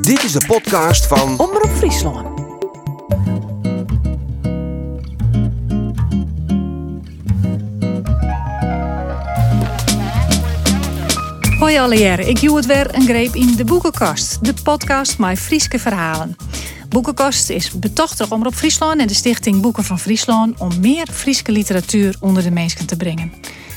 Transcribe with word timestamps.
Dit 0.00 0.22
is 0.22 0.32
de 0.32 0.44
podcast 0.46 1.06
van 1.06 1.38
Omroep 1.38 1.70
Friesland. 1.76 2.40
Hoi 11.58 11.78
allereer, 11.78 12.18
ik 12.18 12.40
doe 12.40 12.56
het 12.56 12.66
weer 12.66 12.94
een 12.94 13.04
greep 13.04 13.34
in 13.34 13.56
de 13.56 13.64
Boekenkast, 13.64 14.44
de 14.44 14.54
podcast 14.62 15.18
met 15.18 15.38
Frieske 15.38 15.78
verhalen. 15.78 16.36
Boekenkast 16.88 17.50
is 17.50 17.70
betocht 17.70 18.18
door 18.18 18.26
Omroep 18.30 18.54
Friesland 18.54 19.00
en 19.00 19.06
de 19.06 19.14
stichting 19.14 19.60
Boeken 19.60 19.84
van 19.84 19.98
Friesland 19.98 20.60
om 20.60 20.80
meer 20.80 21.06
Frieske 21.10 21.52
literatuur 21.52 22.16
onder 22.20 22.42
de 22.42 22.50
mensen 22.50 22.86
te 22.86 22.96
brengen. 22.96 23.32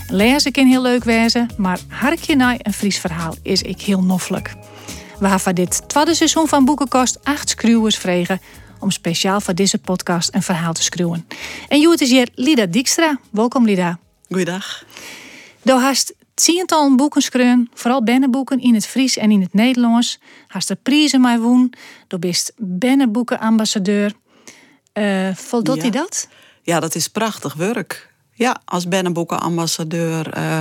Lezen 0.07 0.51
kan 0.51 0.65
heel 0.65 0.81
leuk 0.81 1.03
wezen, 1.03 1.49
maar 1.57 1.79
harkje 1.87 2.35
naar 2.35 2.55
een 2.61 2.73
Fries 2.73 2.99
verhaal 2.99 3.35
is 3.41 3.61
ik 3.61 3.81
heel 3.81 4.03
noffelijk. 4.03 4.55
Hebben 5.19 5.55
dit 5.55 5.89
tweede 5.89 6.13
seizoen 6.13 6.47
van 6.47 6.65
Boekenkast 6.65 7.19
acht 7.23 7.49
schreeuwers 7.49 7.97
vregen 7.97 8.41
om 8.79 8.91
speciaal 8.91 9.41
voor 9.41 9.53
deze 9.53 9.77
podcast 9.77 10.33
een 10.33 10.43
verhaal 10.43 10.73
te 10.73 10.83
schreeuwen. 10.83 11.27
En 11.69 11.79
joh, 11.79 11.91
het 11.91 12.01
is 12.01 12.09
hier 12.09 12.29
Lida 12.35 12.65
Dijkstra. 12.65 13.19
Welkom 13.31 13.65
Lida. 13.65 13.99
Goeiedag. 14.29 14.83
Je 15.61 15.71
hast 15.71 16.13
tientallen 16.33 16.95
boeken 16.95 17.21
vooral 17.73 18.03
bennenboeken 18.03 18.59
in 18.59 18.73
het 18.73 18.87
Fries 18.87 19.17
en 19.17 19.31
in 19.31 19.41
het 19.41 19.53
Nederlands. 19.53 20.19
Hast 20.47 20.69
er 20.69 20.75
prijzen 20.75 21.21
mee 21.21 21.39
woen. 21.39 21.73
Je 22.07 22.19
bent 22.19 22.51
bennenboekenambassadeur. 22.57 24.13
Uh, 24.93 25.35
voldoet 25.35 25.75
Ja. 25.75 25.81
hij 25.81 25.91
dat? 25.91 26.27
Ja, 26.61 26.79
dat 26.79 26.95
is 26.95 27.07
prachtig 27.07 27.53
werk. 27.53 28.13
Ja, 28.37 28.61
als 28.65 28.87
bennenboekenambassadeur 28.87 30.29
eh 30.33 30.59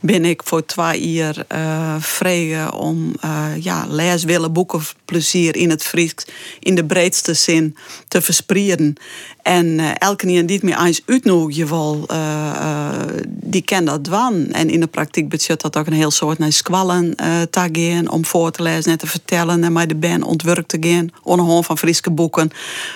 ben 0.00 0.24
ik 0.24 0.42
voor 0.44 0.66
twee 0.66 1.12
jaar 1.12 1.44
eh 1.48 1.94
vregen 1.98 2.72
om 2.74 3.14
eh 3.20 3.46
ja, 3.60 3.86
lees 3.88 4.24
willen 4.24 4.52
boekenplezier 4.52 5.56
in 5.56 5.70
het 5.70 5.82
Fries 5.82 6.14
in 6.58 6.74
de 6.74 6.84
breedste 6.84 7.34
zin 7.34 7.76
te 8.08 8.22
verspreiden. 8.22 8.94
En 9.42 9.78
eh, 9.78 9.90
elke 9.98 10.26
die 10.26 10.56
het 10.56 10.62
meer 10.62 10.80
eens 10.84 11.02
uitnodigt, 11.06 11.70
eh, 11.70 12.50
eh, 12.50 12.90
die 13.26 13.62
kent 13.62 13.86
dat 13.86 14.04
dwan. 14.04 14.46
En 14.52 14.70
in 14.70 14.80
de 14.80 14.86
praktijk 14.86 15.28
betekent 15.28 15.60
dat 15.60 15.76
ook 15.76 15.86
een 15.86 15.92
heel 15.92 16.10
soort 16.10 16.38
naar 16.38 16.52
squallen 16.52 17.14
eh 17.14 17.42
te 17.50 17.68
gaan 17.72 18.10
om 18.10 18.24
voor 18.24 18.50
te 18.50 18.62
lezen 18.62 18.92
en 18.92 18.98
te 18.98 19.06
vertellen 19.06 19.64
en 19.64 19.72
met 19.72 19.88
de 19.88 19.94
band 19.94 20.24
ontwerp 20.24 20.66
te 20.66 20.76
gaan 20.80 21.64
van 21.64 21.78
Friese 21.78 22.10
boeken. 22.10 22.50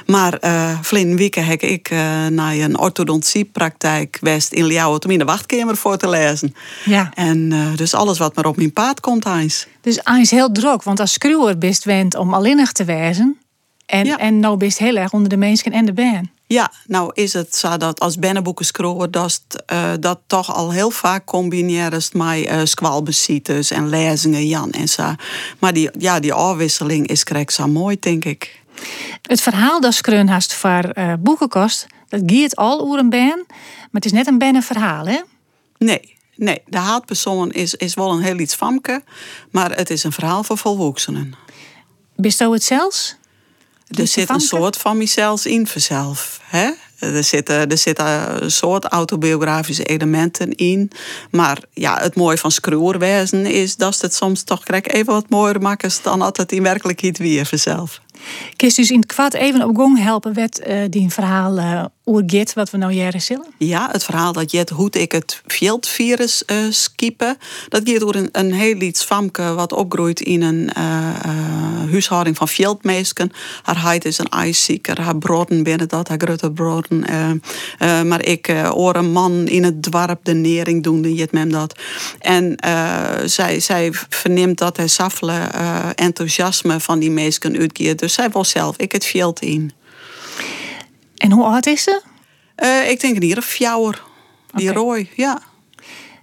Maar 0.06 0.38
eh 0.38 0.78
verleden 0.82 1.16
week 1.16 1.34
heb 1.34 1.60
ik 1.60 1.90
eh, 1.90 2.26
naar 2.26 2.54
een 2.54 2.76
orthodontsiepraktijk 4.14 4.18
west 4.20 4.52
in 4.52 4.66
Ljouwert 4.66 5.04
om 5.04 5.10
in 5.10 5.18
de 5.18 5.24
wachtkamer 5.24 5.76
voor 5.76 5.96
te 5.96 6.08
lezen. 6.08 6.54
Ja. 6.84 7.10
En 7.14 7.52
eh, 7.52 7.76
dus 7.76 7.94
alles 7.94 8.18
wat 8.18 8.34
maar 8.34 8.46
op 8.46 8.56
mijn 8.56 8.72
paard 8.72 9.00
komt, 9.00 9.26
eens. 9.26 9.66
Dus 9.80 10.00
is 10.20 10.30
heel 10.30 10.52
druk, 10.52 10.82
want 10.82 11.00
als 11.00 11.12
schreeuwer 11.12 11.58
best 11.58 11.84
wend 11.84 12.16
om 12.16 12.34
alleenig 12.34 12.72
te 12.72 12.84
wezen. 12.84 13.38
En, 13.86 14.06
Ja. 14.06 14.18
en 14.18 14.40
nou 14.40 14.56
best 14.56 14.78
heel 14.78 14.96
erg 14.96 15.12
onder 15.12 15.28
de 15.28 15.36
mensen 15.36 15.72
en 15.72 15.84
de 15.84 15.92
band. 15.92 16.28
Ja, 16.46 16.72
nou 16.86 17.10
is 17.14 17.32
het 17.32 17.56
zo 17.56 17.76
dat 17.76 18.00
als 18.00 18.18
bennenboekenskroer 18.18 19.10
dat, 19.10 19.40
eh, 19.66 19.92
dat 20.00 20.20
toch 20.26 20.54
al 20.54 20.72
heel 20.72 20.90
vaak 20.90 21.24
combineert 21.24 22.14
met 22.14 22.36
uh, 22.36 22.60
squalbesites 22.64 23.70
en 23.70 23.88
lezingen, 23.88 24.46
Jan 24.46 24.70
en 24.70 24.88
zo. 24.88 25.14
Maar 25.58 25.72
die, 25.72 25.90
ja, 25.98 26.20
die 26.20 26.32
afwisseling 26.32 27.06
is 27.06 27.24
krek 27.24 27.50
zo 27.50 27.66
mooi, 27.66 27.96
denk 28.00 28.24
ik. 28.24 28.62
Het 29.22 29.40
verhaal 29.40 29.80
dat 29.80 29.94
Skreun 29.94 30.28
haast 30.28 30.54
voor 30.54 30.90
eh 30.94 31.12
boekenkost, 31.18 31.86
dat 32.20 32.36
gaat 32.36 32.56
al 32.56 32.80
over 32.80 32.98
een 32.98 33.10
band. 33.10 33.46
Maar 33.46 34.02
het 34.02 34.04
is 34.04 34.12
net 34.12 34.26
een 34.26 34.38
bennenverhaal, 34.38 35.06
hè? 35.06 35.20
Nee, 35.78 36.16
nee, 36.36 36.62
de 36.66 36.78
haatpersoon 36.78 37.52
is, 37.52 37.74
is 37.74 37.94
wel 37.94 38.10
een 38.10 38.22
heel 38.22 38.38
iets 38.38 38.54
famke, 38.54 39.02
maar 39.50 39.76
het 39.76 39.90
is 39.90 40.04
een 40.04 40.12
verhaal 40.12 40.44
voor 40.44 40.58
volwassenen. 40.58 41.34
Bist 42.16 42.38
het 42.38 42.64
zelfs? 42.64 43.16
Er 43.88 44.06
zit 44.06 44.30
een 44.30 44.40
soort 44.40 44.76
van 44.76 44.96
mezelf 44.96 45.44
in 45.44 45.66
vanzelf. 45.66 46.40
Hè? 46.42 46.70
Er 46.98 47.24
zitten, 47.24 47.70
er 47.70 47.78
zitten 47.78 48.42
een 48.42 48.50
soort 48.50 48.84
autobiografische 48.84 49.84
elementen 49.84 50.54
in. 50.54 50.90
Maar 51.30 51.58
ja, 51.72 51.98
het 51.98 52.14
mooie 52.14 52.38
van 52.38 52.50
schroerwezen 52.50 53.46
is 53.46 53.76
dat 53.76 54.00
het 54.00 54.14
soms 54.14 54.42
toch 54.42 54.62
krijg 54.62 54.86
even 54.86 55.12
wat 55.12 55.28
mooier 55.28 55.60
maakt 55.60 56.00
dan 56.02 56.22
het 56.22 56.52
in 56.52 56.62
werkelijkheid 56.62 57.18
weer 57.18 57.46
vanzelf. 57.46 58.00
Kist 58.56 58.76
dus 58.76 58.90
in 58.90 59.00
het 59.00 59.06
kwad 59.06 59.34
even 59.34 59.62
op 59.62 59.76
gang 59.76 59.98
helpen 59.98 60.34
wat 60.34 60.58
eh, 60.58 60.78
die 60.88 61.10
verhaal 61.10 61.58
eh 61.58 61.84
oergit, 62.06 62.52
wat 62.52 62.70
we 62.70 62.76
nou 62.76 62.92
jaren 62.92 63.22
zullen? 63.22 63.46
Ja, 63.58 63.88
het 63.92 64.04
verhaal 64.04 64.32
dat 64.32 64.50
Jet 64.50 64.70
hoe 64.70 64.90
ik 64.90 65.12
het 65.12 65.42
veldvirus 65.46 66.44
eh 66.44 66.56
skippen. 66.70 67.36
Dat 67.68 67.80
gaat 67.84 68.00
door 68.00 68.14
een, 68.14 68.28
een 68.32 68.52
heel 68.52 68.80
iets 68.80 69.04
famke 69.04 69.54
wat 69.54 69.72
opgroeit 69.72 70.20
in 70.20 70.42
een 70.42 70.70
huishouding 71.90 72.36
van 72.36 72.48
veldmeesken. 72.48 73.30
Haar 73.62 73.82
heid 73.82 74.04
is 74.04 74.18
een 74.18 74.28
ijszieker, 74.28 75.00
haar 75.00 75.18
broden 75.18 75.62
binnen 75.62 75.88
dat, 75.88 76.08
haar 76.08 76.18
grote 76.20 76.50
broden. 76.50 77.04
maar 77.78 78.24
ik 78.24 78.46
hoor 78.46 78.96
een 78.96 79.12
man 79.12 79.46
in 79.46 79.64
het 79.64 79.82
dorp 79.82 80.24
de 80.24 80.34
nering 80.34 80.82
doen, 80.82 81.02
de 81.02 81.14
Jet 81.14 81.32
mem 81.32 81.52
dat. 81.52 81.78
En 82.18 82.56
zij, 83.24 83.60
zij 83.60 83.92
verneemt 84.08 84.58
dat 84.58 84.76
hij 84.76 84.88
safle 84.88 85.32
eh, 85.32 85.90
enthousiasme 85.94 86.80
van 86.80 86.98
die 86.98 87.10
meesken 87.10 87.58
uitgeeft. 87.58 87.72
Dus 88.04 88.14
zij 88.14 88.30
wil 88.30 88.44
zelf, 88.44 88.76
ik 88.76 88.92
het 88.92 89.06
veld 89.06 89.40
in. 89.40 89.72
En 91.16 91.32
hoe 91.32 91.44
oud 91.44 91.66
is 91.66 91.82
ze? 91.82 92.02
Eh, 92.54 92.90
ik 92.90 93.00
denk 93.00 93.22
hier 93.22 93.36
een 93.36 93.42
fjouwer. 93.42 94.02
Die 94.54 94.68
Oké. 94.70 94.78
rooi, 94.78 95.10
ja. 95.16 95.42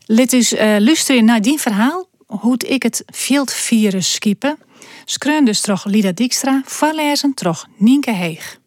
Let 0.05 0.29
dus 0.29 0.53
eh 0.53 0.75
luisteren 0.79 1.25
naar 1.25 1.41
die 1.41 1.59
verhaal, 1.59 2.09
hoe 2.25 2.57
ik 2.57 2.83
het 2.83 3.03
veldvirus 3.05 4.13
skiepen. 4.13 4.57
Skreun 5.05 5.45
dus 5.45 5.61
toch 5.61 5.85
Lida 5.85 6.11
Dijkstra, 6.11 6.61
voorlezen 6.65 7.33
toch 7.33 7.67
Nienke 7.77 8.11
Heeg. 8.11 8.59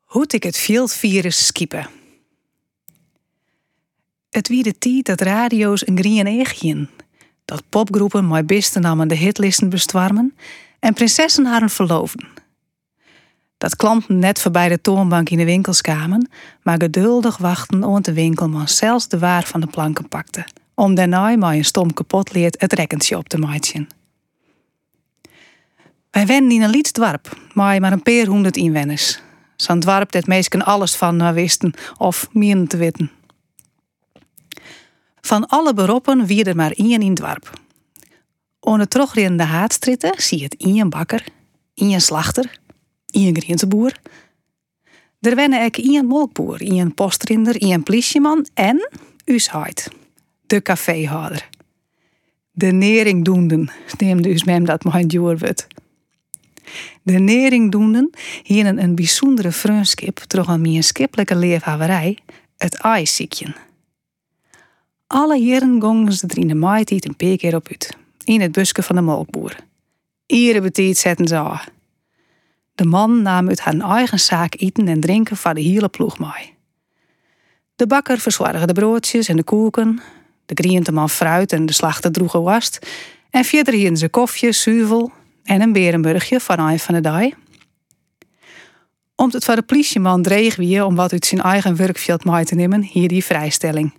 Hoe 0.00 0.24
ik 0.28 0.42
het 0.42 0.58
veldvirus 0.58 1.46
skiepen. 1.46 1.88
Het 4.30 4.48
wie 4.48 4.62
de 4.62 4.78
tijd 4.78 5.04
dat 5.04 5.20
radio's 5.20 5.86
een 5.86 5.98
grien 5.98 6.26
eegjen. 6.26 6.90
Dat 7.44 7.62
popgroepen 7.68 8.28
mijn 8.28 8.46
beste 8.46 8.78
namen 8.78 9.08
de 9.08 9.14
hitlisten 9.14 9.68
bestwarmen 9.68 10.34
en 10.82 10.94
prinsessen 10.94 11.46
haar 11.46 11.70
verloofden. 11.70 12.28
Dat 13.58 13.76
klanten 13.76 14.18
net 14.18 14.40
voorbij 14.40 14.68
de 14.68 14.80
toonbank 14.80 15.30
in 15.30 15.38
de 15.38 15.44
winkels 15.44 15.80
kwamen, 15.80 16.28
maar 16.62 16.78
geduldig 16.78 17.36
wachten 17.36 17.84
om 17.84 18.02
de 18.02 18.12
winkelman 18.12 18.68
zelfs 18.68 19.08
de 19.08 19.18
waar 19.18 19.44
van 19.44 19.60
de 19.60 19.66
planken 19.66 20.08
pakte, 20.08 20.44
om 20.74 20.94
daarna 20.94 21.36
maar 21.36 21.54
een 21.54 21.64
stom 21.64 21.94
kapot 21.94 22.32
leert 22.32 22.60
het 22.60 22.72
rekkentje 22.72 23.16
op 23.16 23.28
te 23.28 23.38
maaien. 23.38 23.88
Wij 26.10 26.26
wennen 26.26 26.50
in 26.50 26.62
een 26.62 26.70
liedsdwarp, 26.70 27.36
maar 27.54 27.80
maar 27.80 27.92
een 27.92 28.02
paar 28.02 28.26
honderd 28.26 28.56
inwoners. 28.56 29.20
Zo'n 29.56 29.80
dwarp 29.80 30.12
dat 30.12 30.26
meesken 30.26 30.64
alles 30.64 30.96
van 30.96 31.16
nou 31.16 31.34
wisten 31.34 31.74
of 31.98 32.28
mieren 32.32 32.68
te 32.68 32.76
weten. 32.76 33.10
Van 35.20 35.46
alle 35.46 35.74
beroepen 35.74 36.26
wie 36.26 36.44
er 36.44 36.56
maar 36.56 36.72
één 36.72 37.02
in 37.02 37.14
dwarp. 37.14 37.60
Onder 38.64 38.88
terugrijdende 38.88 39.42
haatstritten 39.42 40.12
zie 40.16 40.38
je 40.38 40.44
het 40.44 40.56
één 40.56 40.88
bakker, 40.88 41.24
één 41.74 42.00
slachter, 42.00 42.58
één 43.10 43.40
groenteboer. 43.40 43.92
Er 45.20 45.34
wennen 45.34 45.64
ook 45.64 45.76
één 45.76 46.06
molkboer, 46.06 46.60
één 46.60 46.94
postrinder, 46.94 47.56
één 47.56 47.82
politieman 47.82 48.46
en 48.54 48.88
Usheid, 49.24 49.88
de 50.46 50.62
caféhouder. 50.62 51.48
De 52.50 52.66
neringdoenden, 52.66 53.70
neemde 53.98 54.30
us 54.30 54.44
mem 54.44 54.64
dat 54.64 54.84
mijn 54.84 55.06
joer 55.06 55.38
wordt. 55.38 55.66
De 57.02 57.18
neringdoenden 57.18 58.10
hielden 58.42 58.82
een 58.82 58.94
bijzondere 58.94 59.52
vriendschap 59.52 60.18
terug 60.18 60.48
aan 60.48 60.60
mijn 60.60 60.84
skippelijke 60.84 61.36
leefhaverij, 61.36 62.18
het 62.56 62.74
ijsziekjen. 62.74 63.54
Alle 65.06 65.36
jaren 65.36 65.80
gongen 65.80 66.12
ze 66.12 66.26
er 66.26 66.38
in 66.38 66.48
de 66.48 66.54
maaitijd 66.54 67.04
een 67.04 67.16
paar 67.16 67.36
keer 67.36 67.54
op 67.54 67.68
uit, 67.68 68.00
in 68.24 68.40
het 68.40 68.52
busje 68.52 68.82
van 68.82 68.96
de 68.96 69.02
molkboer. 69.02 69.56
Iedere 70.26 70.60
betiet 70.60 70.98
zetten 70.98 71.28
ze. 71.28 71.58
De 72.74 72.84
man 72.84 73.22
nam 73.22 73.48
uit 73.48 73.60
haar 73.60 73.78
eigen 73.78 74.20
zaak 74.20 74.54
eten 74.58 74.88
en 74.88 75.00
drinken 75.00 75.36
van 75.36 75.54
de 75.54 75.60
hele 75.60 75.88
ploeg 75.88 76.18
mee. 76.18 76.54
De 77.76 77.86
bakker 77.86 78.18
verzorgde 78.18 78.66
de 78.66 78.72
broodjes 78.72 79.28
en 79.28 79.36
de 79.36 79.42
koeken, 79.42 80.00
de 80.46 80.62
groenteman 80.62 81.10
fruit 81.10 81.52
en 81.52 81.66
de 81.66 81.72
slachter 81.72 82.12
droegen 82.12 82.42
wast, 82.42 82.86
en 83.30 83.44
verder 83.44 83.74
hielden 83.74 83.96
ze 83.96 84.08
koffie, 84.08 84.52
zuivel 84.52 85.12
en 85.44 85.60
een 85.60 85.72
berenburgje 85.72 86.40
van 86.40 86.58
een 86.58 86.78
van 86.78 86.94
de 86.94 87.00
dag. 87.00 87.24
Om 89.16 89.30
het 89.30 89.44
voor 89.44 89.54
de 89.54 89.62
politieman 89.62 90.22
dreig 90.22 90.56
wie 90.56 90.84
om 90.84 90.94
wat 90.94 91.12
uit 91.12 91.26
zijn 91.26 91.40
eigen 91.40 91.76
werkveld 91.76 92.24
mee 92.24 92.44
te 92.44 92.54
nemen, 92.54 92.82
hier 92.82 93.08
die 93.08 93.24
vrijstelling. 93.24 93.94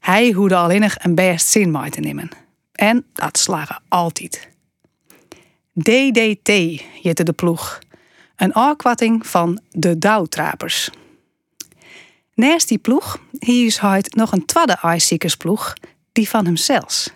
Hij 0.00 0.30
hoede 0.30 0.56
alleenig 0.56 0.96
een 1.04 1.14
best 1.14 1.48
zin 1.48 1.70
mee 1.70 1.90
te 1.90 2.00
nemen. 2.00 2.30
En 2.76 3.06
dat 3.12 3.38
slagen 3.38 3.82
altijd. 3.88 4.48
DDT 5.72 6.50
jette 7.02 7.22
de 7.22 7.32
ploeg. 7.32 7.78
Een 8.36 8.54
aankwatting 8.54 9.26
van 9.26 9.60
de 9.70 9.98
douwtrapers. 9.98 10.90
Naast 12.34 12.68
die 12.68 12.78
ploeg 12.78 13.18
hier 13.38 13.66
is 13.66 13.78
hij 13.78 14.04
nog 14.08 14.32
een 14.32 14.46
tweede 14.46 14.78
ijsziekersploeg, 14.82 15.74
die 16.12 16.28
van 16.28 16.44
hemzelfs. 16.44 17.10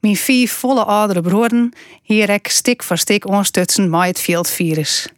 Mijn 0.00 0.16
vier 0.16 0.48
volle 0.48 0.84
oudere 0.84 1.20
broeren 1.20 1.72
hier 2.02 2.30
ik 2.30 2.48
stik 2.48 2.82
voor 2.82 2.98
stik 2.98 3.26
ondersteunen 3.26 3.90
met 3.90 4.06
het 4.06 4.20
veldvirus. 4.20 5.08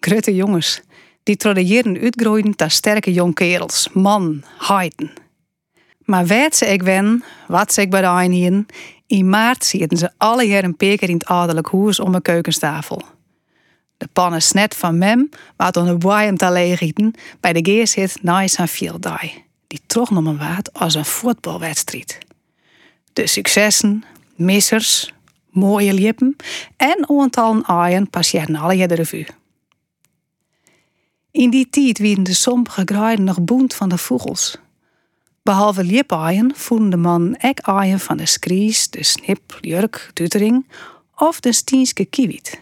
Grutte 0.00 0.34
jongens, 0.34 0.80
die 1.22 1.36
de 1.36 1.64
jaren 1.64 2.00
uitgroeiden 2.00 2.56
tot 2.56 2.72
sterke 2.72 3.12
jongkerels, 3.12 3.88
man, 3.92 4.44
heiden. 4.58 5.23
Maar 6.04 6.26
weet 6.26 6.56
ze 6.56 6.66
ik 6.66 6.82
wen, 6.82 7.24
wat 7.48 7.72
ze 7.72 7.80
ik 7.80 7.90
bij 7.90 8.00
de 8.00 8.06
een 8.06 8.66
in 9.06 9.28
maart 9.28 9.64
zitten 9.64 9.98
ze 9.98 10.10
alle 10.16 10.46
jaren 10.46 10.64
een 10.64 10.76
peker 10.76 11.08
in 11.08 11.14
het 11.14 11.24
ouderlijk 11.24 11.72
huis 11.72 12.00
om 12.00 12.14
een 12.14 12.22
keukenstafel. 12.22 13.02
De 13.96 14.08
pannen 14.12 14.42
snet 14.42 14.74
van 14.74 14.98
mem, 14.98 15.28
wat 15.56 15.76
on 15.76 15.86
de 15.86 15.96
boeien 15.96 16.36
te 16.36 16.52
leeg 16.52 16.92
bij 17.40 17.52
de 17.52 17.70
geerzit 17.70 18.22
nice 18.22 18.56
en 18.56 18.68
field 18.68 19.02
die, 19.02 19.44
die 19.66 19.80
toch 19.86 20.10
nog 20.10 20.24
een 20.24 20.38
waard 20.38 20.72
als 20.72 20.94
een 20.94 21.04
voetbalwedstrijd. 21.04 22.18
De 23.12 23.26
successen, 23.26 24.04
missers, 24.36 25.12
mooie 25.50 25.92
lippen 25.92 26.36
en 26.76 27.08
aantallen 27.08 27.64
aaien 27.66 28.10
passeren 28.10 28.56
alle 28.56 28.86
de 28.86 28.94
revue. 28.94 29.26
In 31.30 31.50
die 31.50 31.70
tijd 31.70 31.98
werden 31.98 32.24
de 32.24 32.34
sommige 32.34 32.82
graaien 32.84 33.24
nog 33.24 33.42
boend 33.42 33.74
van 33.74 33.88
de 33.88 33.98
vogels. 33.98 34.58
Behalve 35.44 35.84
liepaaien 35.84 36.52
voeden 36.56 36.90
de 36.90 36.96
man 36.96 37.36
ek 37.36 37.60
aaien 37.60 38.00
van 38.00 38.16
de 38.16 38.26
skries, 38.26 38.90
de 38.90 39.02
snip, 39.02 39.58
jurk, 39.60 40.10
tutering 40.12 40.66
of 41.16 41.40
de 41.40 41.52
stienske 41.52 42.04
kiewit. 42.04 42.60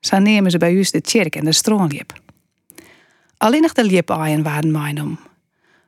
Zo 0.00 0.18
nemen 0.18 0.50
ze 0.50 0.58
bij 0.58 0.76
ons 0.76 0.90
de 0.90 1.00
tjerk 1.00 1.36
en 1.36 1.44
de 1.44 1.52
stroonliep. 1.52 2.20
Alleen 3.36 3.62
nog 3.62 3.72
de 3.72 3.84
liepaaien 3.84 4.42
waren 4.42 4.70
mijn 4.70 5.02
om. 5.02 5.18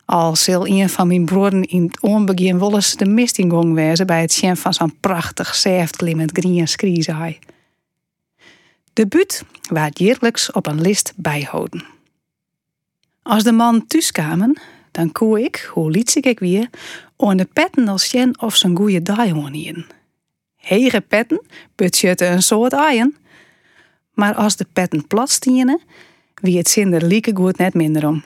Al 0.04 0.36
zal 0.36 0.66
een 0.66 0.88
van 0.88 1.06
mijn 1.06 1.24
broeren 1.24 1.62
in 1.62 1.82
het 1.82 2.00
onbegin 2.00 2.58
wel 2.58 2.74
eens 2.74 2.94
de 2.94 3.06
mist 3.06 3.38
in 3.38 3.74
wezen 3.74 4.06
bij 4.06 4.20
het 4.20 4.32
zien 4.32 4.56
van 4.56 4.74
zo'n 4.74 4.96
prachtig 5.00 5.54
zerftklimmend 5.54 6.30
green 6.32 6.68
skriezaai. 6.68 7.38
De 8.92 9.06
buurt 9.06 9.44
werd 9.68 9.98
jaarlijks 9.98 10.50
op 10.50 10.66
een 10.66 10.80
list 10.80 11.12
bijhouden. 11.16 11.84
Als 13.22 13.42
de 13.42 13.52
man 13.52 13.86
thuis 13.86 14.12
kwamen, 14.12 14.60
dan 14.92 15.12
koe 15.12 15.42
ik, 15.42 15.68
hoe 15.72 15.90
liet 15.90 16.10
ik 16.26 16.38
weer, 16.38 16.68
aan 17.16 17.36
de 17.36 17.48
petten 17.52 17.88
als 17.88 18.10
jen 18.10 18.40
of 18.40 18.56
zijn 18.56 18.76
goede 18.76 19.02
dag 19.02 19.32
hien. 19.52 19.86
Hege 20.56 21.00
petten 21.00 21.42
budgetten 21.74 22.32
een 22.32 22.42
soort 22.42 22.74
aaien. 22.74 23.16
Maar 24.12 24.34
als 24.34 24.56
de 24.56 24.66
petten 24.72 25.06
plat 25.06 25.30
wie 26.34 26.58
het 26.58 26.68
zinder 26.68 27.04
lieke 27.04 27.36
goed 27.36 27.58
net 27.58 27.74
minder 27.74 28.06
om. 28.06 28.24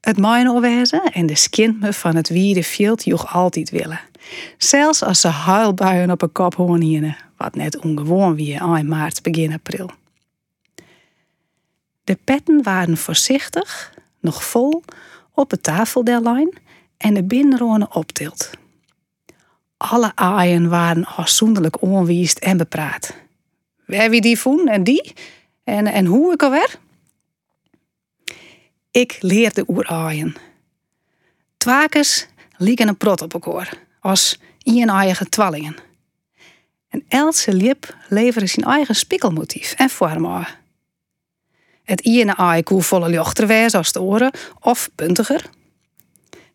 Het 0.00 0.18
mijnelwezen 0.18 1.02
en 1.02 1.26
de 1.26 1.34
skint 1.34 1.96
van 1.96 2.16
het 2.16 2.28
wierde 2.28 2.62
veld 2.62 3.04
joeg 3.04 3.34
altijd 3.34 3.70
willen. 3.70 4.00
Zelfs 4.58 5.02
als 5.02 5.20
ze 5.20 5.28
huilbuien 5.28 6.10
op 6.10 6.22
een 6.22 6.32
kop 6.32 6.54
hoornienen, 6.54 7.16
wat 7.36 7.54
net 7.54 7.78
ongewoon 7.78 8.34
wie 8.34 8.54
in 8.54 8.88
maart 8.88 9.22
begin 9.22 9.52
april. 9.52 9.90
De 12.04 12.18
petten 12.24 12.62
waren 12.62 12.96
voorzichtig, 12.96 13.94
nog 14.20 14.44
vol, 14.44 14.82
op 15.34 15.50
de 15.50 15.60
tafel 15.60 16.04
der 16.04 16.20
lijn 16.22 16.58
en 16.96 17.14
de 17.14 17.24
binnenronen 17.24 17.94
optilt. 17.94 18.50
Alle 19.76 20.12
aaien 20.14 20.68
waren 20.68 21.04
afzonderlijk 21.04 21.82
onwiest 21.82 22.38
en 22.38 22.56
bepraat. 22.56 23.14
Waar 23.86 24.10
wie 24.10 24.20
die 24.20 24.38
voen 24.38 24.68
en 24.68 24.84
die? 24.84 25.14
En, 25.64 25.86
en 25.86 26.06
hoe 26.06 26.32
ik 26.32 26.42
alweer? 26.42 26.78
Ik 28.90 29.16
leerde 29.20 29.64
oer 29.68 29.86
aaien. 29.86 30.34
Twakers 31.56 32.26
liegen 32.56 32.88
een 32.88 32.96
prot 32.96 33.22
op 33.22 33.32
elkaar, 33.32 33.78
als 34.00 34.38
in 34.62 34.88
eigen 34.88 35.30
twallingen. 35.30 35.76
En 36.88 37.04
elke 37.08 37.54
lip 37.54 37.96
leverde 38.08 38.46
zijn 38.46 38.66
eigen 38.66 38.94
spikkelmotief 38.94 39.72
en 39.72 39.90
vorm 39.90 40.44
Het 41.90 42.04
ene 42.04 42.36
aai 42.36 42.62
koe 42.62 42.82
volle 42.82 43.24
wezen 43.46 43.78
als 43.78 43.92
de 43.92 44.00
oren, 44.00 44.30
of 44.60 44.90
puntiger. 44.94 45.50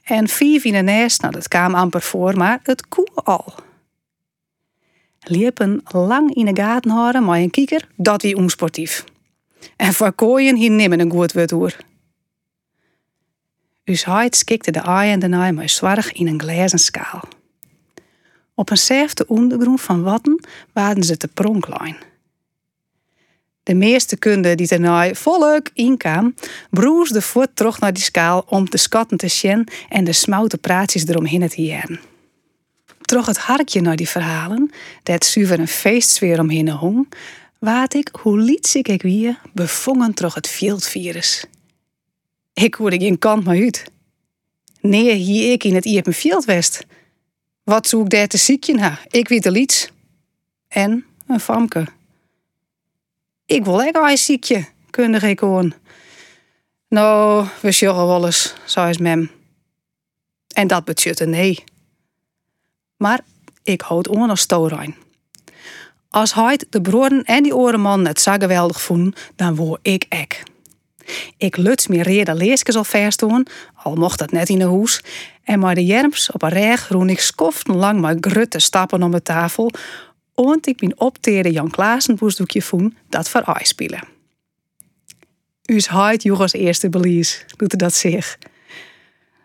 En 0.04 0.28
vier 0.28 0.66
in 0.66 0.74
de 0.74 0.82
nest, 0.82 1.22
nou 1.22 1.34
dat 1.34 1.48
kwam 1.48 1.76
amper 1.76 2.02
voor, 2.02 2.38
maar 2.38 2.60
het 2.64 2.88
koe 2.88 3.08
al. 3.14 3.54
Liepen 5.20 5.82
lang 5.92 6.36
in 6.36 6.46
de 6.46 6.62
gaten 6.62 6.92
houden 6.92 7.24
maar 7.24 7.40
een 7.40 7.50
kieker, 7.50 7.88
dat 7.96 8.22
wie 8.22 8.36
onsportief. 8.36 9.04
En 9.76 9.94
voor 9.94 10.14
kooien 10.14 10.56
hier 10.56 10.72
nimmer 10.72 11.00
een 11.00 11.12
goed 11.12 11.34
woord 11.34 11.52
hoor. 11.52 11.76
Us 13.84 14.06
heid 14.06 14.36
skikte 14.36 14.72
de 14.72 14.82
aaien 14.82 15.14
en 15.14 15.20
de 15.20 15.28
naai 15.28 15.52
maar 15.52 15.70
zwarig 15.70 16.12
in 16.12 16.28
een 16.28 16.42
glazen 16.42 16.80
schaal. 16.80 17.22
Op 18.54 18.70
een 18.70 18.78
zefte 18.78 19.28
ondergrond 19.28 19.82
van 19.82 20.04
watten 20.04 20.46
waren 20.74 21.04
ze 21.04 21.18
te 21.18 21.28
pronklijn. 21.28 21.98
De 23.66 23.74
meeste 23.74 24.18
kunde 24.18 24.56
die 24.56 24.78
naai 24.78 25.16
volk 25.16 25.70
inkam, 25.74 26.34
broers 26.70 27.10
de 27.10 27.22
voet 27.22 27.50
terug 27.54 27.80
naar 27.80 27.94
die 27.94 28.04
schaal 28.04 28.46
om 28.48 28.70
de 28.70 28.78
skatten 28.78 29.18
te 29.18 29.28
zien 29.28 29.68
en 29.90 30.04
de 30.04 30.14
smoute 30.14 30.58
praatjes 30.58 31.08
eromheen 31.08 31.48
te 31.48 31.62
jaren. 31.62 32.00
Troch 33.02 33.26
het 33.26 33.38
harkje 33.38 33.82
naar 33.82 33.96
die 33.96 34.10
verhalen, 34.10 34.72
dat 35.04 35.26
zuiver 35.26 35.60
een 35.60 35.68
feestsfeer 35.68 36.40
omheen 36.40 36.70
hong, 36.70 37.14
waat 37.60 37.94
ik 37.94 38.10
hoe 38.22 38.40
liet 38.40 38.74
ik 38.74 39.02
wie 39.02 39.38
bevangen 39.54 40.14
troch 40.14 40.34
het 40.34 40.48
veldvirus. 40.48 41.46
Ik 42.54 42.76
hoorde 42.76 43.00
geen 43.00 43.20
kant 43.20 43.44
maar 43.44 43.56
uit. 43.56 43.84
Nee, 44.82 45.14
hier 45.14 45.52
ik 45.52 45.64
in 45.64 45.76
het 45.76 45.86
Iepen 45.86 46.14
Veldwest. 46.14 46.86
Wat 47.64 47.88
zoek 47.88 48.10
daar 48.10 48.28
te 48.28 48.38
ziekje 48.38 48.74
na? 48.74 49.00
Ik 49.08 49.28
weet 49.28 49.46
er 49.46 49.58
iets. 49.58 49.90
En 50.68 51.06
een 51.28 51.40
famke. 51.40 51.88
Ik 53.46 53.66
wil 53.66 53.82
echt 53.82 53.96
een 53.96 54.18
ziekje, 54.18 54.66
kunde 54.90 55.30
ik 55.30 55.40
horen. 55.40 55.74
Nou, 56.88 57.48
we 57.62 57.72
sjoggen 57.72 58.08
wel 58.08 58.26
eens, 58.26 58.54
zei 58.66 58.96
mem. 59.00 59.32
En 60.54 60.68
dat 60.68 60.86
betutte 60.86 61.26
nee. 61.26 61.64
Maar 62.98 63.20
ik 63.64 63.82
houd 63.82 64.08
on 64.08 64.30
als 64.30 64.42
stoorijn. 64.42 64.96
Als 66.10 66.34
hij 66.34 66.60
de 66.70 66.82
broeren 66.82 67.24
en 67.24 67.44
die 67.44 67.56
orenman 67.56 68.06
het 68.06 68.22
zo 68.22 68.36
geweldig 68.38 68.82
voelen, 68.82 69.14
dan 69.36 69.56
word 69.56 69.80
ik 69.82 70.06
ek. 70.10 70.44
Ik 71.38 71.58
luts 71.58 71.88
meer 71.88 72.04
reden 72.04 72.36
leesjes 72.36 72.76
al 72.76 72.84
verstoen, 72.84 73.48
al 73.74 73.96
mocht 73.96 74.20
dat 74.20 74.32
net 74.32 74.50
in 74.50 74.60
de 74.60 74.66
hoes. 74.66 75.02
En 75.44 75.60
maar 75.60 75.76
de 75.76 75.86
jerms 75.86 76.32
op 76.32 76.42
een 76.42 76.50
reg 76.50 76.88
roen 76.88 77.10
ik 77.10 77.32
lang 77.64 78.00
maar 78.00 78.16
grutte 78.20 78.60
stappen 78.60 79.04
om 79.04 79.12
de 79.12 79.22
tafel. 79.22 79.72
Want 80.36 80.68
ik 80.68 80.78
ben 80.78 81.00
opteerde 81.00 81.52
Jan 81.52 81.70
Klaassen 81.70 82.16
boesdoekje 82.16 82.62
voen 82.62 82.98
dat 83.10 83.30
voor 83.30 83.60
spelen. 83.62 84.04
Us 85.66 85.90
heid 85.90 86.24
joeg 86.24 86.40
als 86.40 86.54
eerste 86.54 86.90
belies, 86.90 87.46
doet 87.58 87.80
dat 87.80 87.94
zich. 87.94 88.38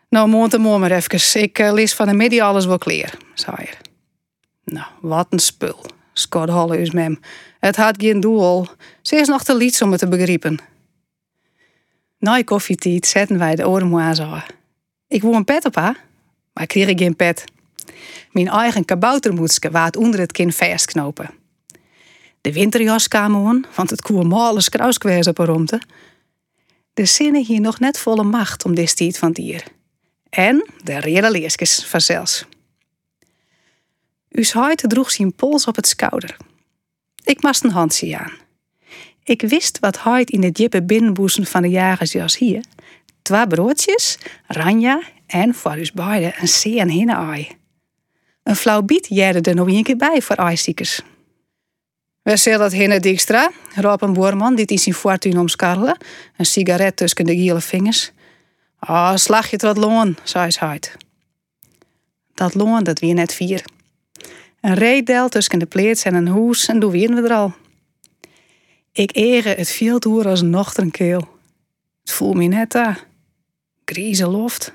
Nou, 0.09 0.29
moont 0.29 0.51
de 0.51 0.59
maar 0.59 0.91
even. 0.91 1.41
Ik 1.43 1.59
uh, 1.59 1.73
lees 1.73 1.95
van 1.95 2.07
de 2.07 2.15
middag 2.15 2.41
alles 2.41 2.67
wel 2.67 2.79
kleer, 2.79 3.15
zei 3.35 3.57
hij. 3.57 3.73
Nou, 4.65 4.87
wat 5.01 5.27
een 5.31 5.39
spul, 5.39 5.85
Scott 6.13 6.51
Holle 6.51 6.81
us 6.81 6.91
mem. 6.91 7.21
Het 7.59 7.77
had 7.77 7.95
geen 7.99 8.21
doel. 8.21 8.67
Ze 9.03 9.17
is 9.17 9.29
nog 9.29 9.45
te 9.45 9.57
liets 9.57 9.83
om 9.83 9.91
het 9.91 10.01
te 10.01 10.09
begrijpen. 10.09 10.59
Na 12.19 12.43
koffietijd 12.43 13.07
zetten 13.07 13.39
wij 13.39 13.55
de 13.55 13.69
oren 13.69 14.01
aan 14.01 14.43
Ik 15.09 15.23
wou 15.23 15.35
een 15.35 15.45
pet 15.45 15.65
op 15.65 15.75
haar, 15.75 16.05
maar 16.53 16.63
ik 16.63 16.69
kreeg 16.69 16.99
geen 16.99 17.17
pet. 17.17 17.45
Mijn 18.31 18.49
eigen 18.49 18.85
kaboutermoedske 18.85 19.71
waard 19.71 19.97
onder 19.97 20.21
het 20.21 20.33
kin 20.33 20.53
vastknopen. 20.53 21.31
De 22.41 22.53
winterjas 22.53 23.09
kwam 23.09 23.47
aan, 23.47 23.65
want 23.75 23.91
het 23.91 24.03
koe 24.03 24.25
malen 24.25 24.65
kruiskweers 24.65 25.27
op 25.27 25.39
romte. 25.39 25.81
De 26.95 27.05
zinnen 27.05 27.45
hier 27.45 27.61
nog 27.61 27.81
net 27.81 27.99
volle 27.99 28.23
macht 28.23 28.65
om 28.65 28.75
dit 28.75 28.97
tijd 28.97 29.19
van 29.19 29.33
dier. 29.33 29.65
En 30.31 30.67
de 30.85 30.99
reële 30.99 31.31
leerskes 31.31 31.85
vanzelfs. 31.85 32.47
Us 34.29 34.53
huid 34.53 34.85
droeg 34.87 35.11
zijn 35.11 35.35
pols 35.35 35.67
op 35.67 35.77
het 35.77 35.87
schouder. 35.87 36.37
Ik 37.25 37.43
mast 37.43 37.65
een 37.65 37.71
handje 37.71 38.19
aan. 38.19 38.33
Ik 39.23 39.43
wist 39.43 39.79
wat 39.79 40.03
Heid 40.03 40.31
in 40.31 40.41
de 40.41 40.53
diepe 40.53 40.83
binnenboezen 40.83 41.47
van 41.47 41.63
de 41.63 41.69
jagers 41.69 42.39
hier. 42.39 42.65
Twee 43.23 43.47
broodjes, 43.47 44.19
ranja 44.47 45.03
en 45.27 45.55
voor 45.55 45.77
ons 45.77 45.93
beiden 45.93 46.35
een 46.41 46.49
zee 46.49 46.81
en 46.81 47.59
Een 48.43 48.57
flauw 48.57 48.83
biet 48.83 49.07
jerde 49.09 49.51
er 49.51 49.57
nog 49.57 49.69
een 49.69 49.83
keer 49.83 49.97
bij 49.97 50.23
voor 50.23 50.37
ijziekers. 50.37 51.03
We 52.23 52.37
zullen 52.37 52.59
dat 52.59 52.73
hinne 52.73 53.01
dijkstra, 53.01 53.51
roep 53.75 54.03
een 54.03 54.13
boerman 54.13 54.55
die 54.55 54.67
in 54.67 54.79
zijn 54.79 54.95
fortuin 54.95 55.39
omskarrelen, 55.39 55.97
een 56.37 56.47
sigaret 56.47 56.97
tussen 56.97 57.25
de 57.25 57.37
gele 57.37 57.61
vingers. 57.61 58.13
Ah, 58.79 58.91
oh, 58.91 59.17
slag 59.17 59.51
je 59.51 59.57
tot 59.57 59.77
loon, 59.77 60.17
zei 60.23 60.51
Heid. 60.59 60.97
Dat 62.35 62.55
loon, 62.55 62.85
dat 62.85 62.99
weer 62.99 63.15
net 63.15 63.35
vier. 63.35 63.65
Een 64.61 64.75
reeddel 64.75 65.29
tussen 65.29 65.59
de 65.59 65.67
pleets 65.67 66.03
en 66.03 66.15
een 66.15 66.29
hoes 66.29 66.69
en 66.69 66.81
doe 66.81 66.91
we 66.91 67.23
er 67.23 67.33
al. 67.33 67.55
Ik 68.93 69.17
ere 69.17 69.49
het 69.49 69.71
veldhoer 69.71 70.29
als 70.29 70.41
een 70.41 70.51
nachtenkeel. 70.51 71.29
Het 72.01 72.11
voelt 72.11 72.37
me 72.37 72.45
net 72.45 72.71
daar. 72.71 73.05
Grieze 73.85 74.27
loft. 74.27 74.73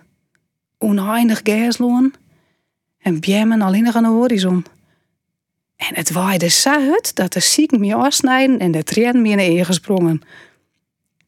Oneindig 0.78 1.40
gasloon. 1.44 2.14
En 3.06 3.20
bjemmen 3.20 3.62
alleen 3.62 3.84
nog 3.84 3.96
aan 3.96 4.04
de 4.04 4.10
horizon. 4.10 4.66
En 5.76 5.96
het 5.96 6.12
waaide 6.12 6.48
zo 6.48 6.80
hut 6.80 7.16
dat 7.16 7.34
de 7.34 7.40
zieken 7.40 7.80
me 7.80 7.96
afsnijden 7.96 8.60
en 8.60 8.72
de 8.72 8.84
tren 8.84 9.22
me 9.22 9.30
in 9.30 9.66
gesprongen. 9.66 10.22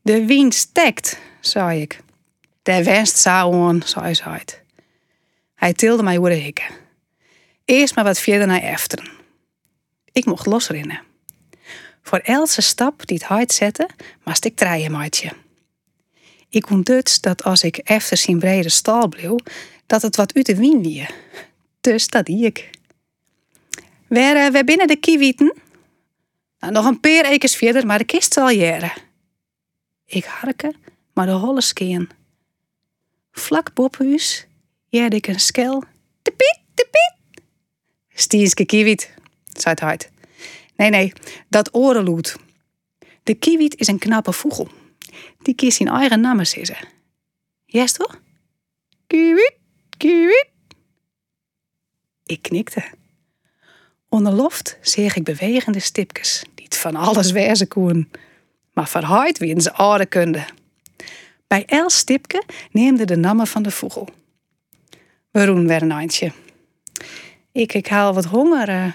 De 0.02 0.26
wind 0.26 0.54
stekt, 0.54 1.20
zei 1.40 1.82
ik. 1.82 2.00
De 2.62 2.84
wenst 2.84 3.18
zou 3.18 3.56
aan, 3.56 3.82
zei 3.86 4.14
ze 4.14 4.40
Hij 5.56 5.74
tilde 5.74 6.04
mij 6.04 6.18
over 6.18 6.30
de 6.30 6.36
hikken. 6.36 6.66
Eerst 7.66 7.96
maar 7.96 8.04
wat 8.04 8.20
verder 8.20 8.48
naar 8.48 8.62
efteren. 8.62 9.10
Ik 10.12 10.26
mocht 10.26 10.46
losrennen. 10.46 11.02
Voor 12.02 12.20
elke 12.20 12.62
stap 12.62 13.08
die 13.08 13.18
het 13.18 13.28
hard 13.28 13.52
zette, 13.52 13.90
moest 14.24 14.46
ik 14.46 14.56
draaien 14.56 14.92
maatje. 14.92 15.32
Ik 16.50 16.62
kon 16.62 16.82
dus 16.82 17.22
dat 17.22 17.44
als 17.44 17.64
ik 17.64 17.78
efter 17.78 18.18
zijn 18.18 18.40
brede 18.40 18.70
stal 18.70 19.08
bleef, 19.08 19.40
dat 19.86 20.02
het 20.02 20.16
wat 20.16 20.36
uit 20.36 20.46
de 20.46 20.56
wind 20.56 20.86
wie. 20.86 21.08
Dus 21.88 22.08
dat 22.08 22.26
die 22.26 22.46
ik. 22.46 22.70
Waar, 24.08 24.54
uh, 24.54 24.62
binnen 24.62 24.88
de 24.88 24.96
kiewieten? 24.96 25.54
Nou, 26.60 26.74
nog 26.74 26.86
een 26.86 27.00
paar 27.00 27.26
ekers 27.26 27.56
verder, 27.56 27.86
maar 27.86 27.98
de 27.98 28.04
kist 28.04 28.34
zal 28.34 28.50
jaren. 28.50 28.92
Ik 30.06 30.26
harken, 30.26 30.76
maar 31.14 31.26
de 31.26 31.32
holle 31.32 31.62
skeen. 31.62 32.10
Vlak 33.32 33.74
boven 33.74 34.08
huis 34.08 34.48
jerde 34.90 35.16
ik 35.16 35.28
een 35.28 35.40
skel. 35.40 35.84
De 36.22 36.32
piet, 36.32 36.60
de 36.74 36.88
piet. 36.92 37.44
Stienske 38.20 38.66
kiewiet, 38.66 39.14
zei 39.54 39.76
het. 39.80 40.10
Nee, 40.76 40.90
nee, 40.90 41.14
dat 41.50 41.74
orenloed. 41.74 42.36
De 43.24 43.34
kiewiet 43.34 43.76
is 43.80 43.88
een 43.88 44.00
knappe 44.00 44.34
vogel. 44.34 44.70
Die 45.42 45.56
kiest 45.56 45.78
zijn 45.78 45.90
eigen 45.90 46.22
naam 46.22 46.46
zeggen. 46.46 46.88
Yes 47.66 47.92
toch? 47.92 48.22
Kiewiet, 49.08 49.54
kiewiet. 49.98 50.56
Ik 52.28 52.42
knikte. 52.42 52.84
Onder 54.10 54.34
loft 54.34 54.78
zie 54.82 55.06
ik 55.16 55.24
bewegende 55.24 55.80
stipjes, 55.80 56.44
die 56.56 56.68
van 56.70 56.96
alles 56.96 57.32
wezen 57.32 57.68
koen. 57.68 58.12
Maar 58.74 58.88
verheid 58.88 59.38
wie 59.38 59.62
ze 59.62 59.74
oude 59.74 60.06
kunde. 60.06 60.46
Bij 61.48 61.66
elk 61.66 61.92
stipke 61.92 62.44
neemde 62.72 63.06
de 63.06 63.16
namen 63.16 63.48
van 63.48 63.64
de 63.64 63.72
vogel. 63.72 64.10
We 65.32 65.46
roen 65.46 65.70
een 65.70 65.92
eindje. 65.92 66.32
Ik, 67.52 67.74
ik 67.74 67.88
haal 67.88 68.14
wat 68.14 68.26
honger, 68.26 68.70
uh, 68.70 68.92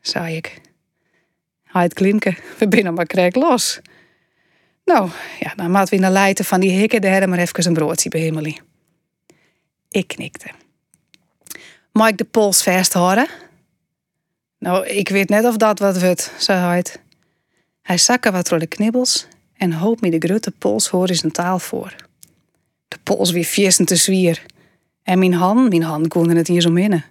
zei 0.00 0.36
ik. 0.36 0.60
Hij 1.64 1.88
klinken, 1.88 2.36
we 2.58 2.68
binnen 2.68 2.94
maar 2.94 3.06
krek 3.06 3.34
los. 3.34 3.80
Nou, 4.84 5.10
ja, 5.40 5.54
dan 5.54 5.70
maat 5.70 5.88
we 5.88 5.96
naar 5.96 6.10
leiden 6.10 6.44
van 6.44 6.60
die 6.60 6.70
hikken 6.70 7.00
de 7.00 7.26
maar 7.26 7.38
even 7.38 7.66
een 7.66 7.72
broodje 7.72 8.08
bij 8.08 8.20
Emily. 8.20 8.60
Ik 9.88 10.08
knikte. 10.08 10.50
Mag 11.96 12.08
ik 12.08 12.18
de 12.18 12.24
pols 12.24 12.62
vasthouden? 12.62 13.28
Nou, 14.58 14.86
ik 14.86 15.08
weet 15.08 15.28
net 15.28 15.44
of 15.44 15.56
dat 15.56 15.78
wat 15.78 16.00
wordt, 16.00 16.32
zei 16.38 16.58
hij. 16.58 16.84
Hij 17.82 17.98
zakke 17.98 18.30
wat 18.30 18.48
door 18.48 18.58
de 18.58 18.66
knibbels 18.66 19.26
en 19.54 19.72
hoopt 19.72 20.00
me 20.00 20.10
de 20.10 20.26
grote 20.26 20.50
pols 20.50 20.88
horizontaal 20.88 21.58
voor. 21.58 21.94
De 22.88 22.98
pols 23.02 23.30
weer 23.30 23.44
fiersen 23.44 23.84
te 23.84 23.96
zwier. 23.96 24.42
En 25.02 25.18
mijn 25.18 25.34
hand, 25.34 25.68
mijn 25.68 25.82
hand 25.82 26.08
konden 26.08 26.36
het 26.36 26.46
hier 26.46 26.60
zo 26.60 26.70
minnen. 26.70 27.04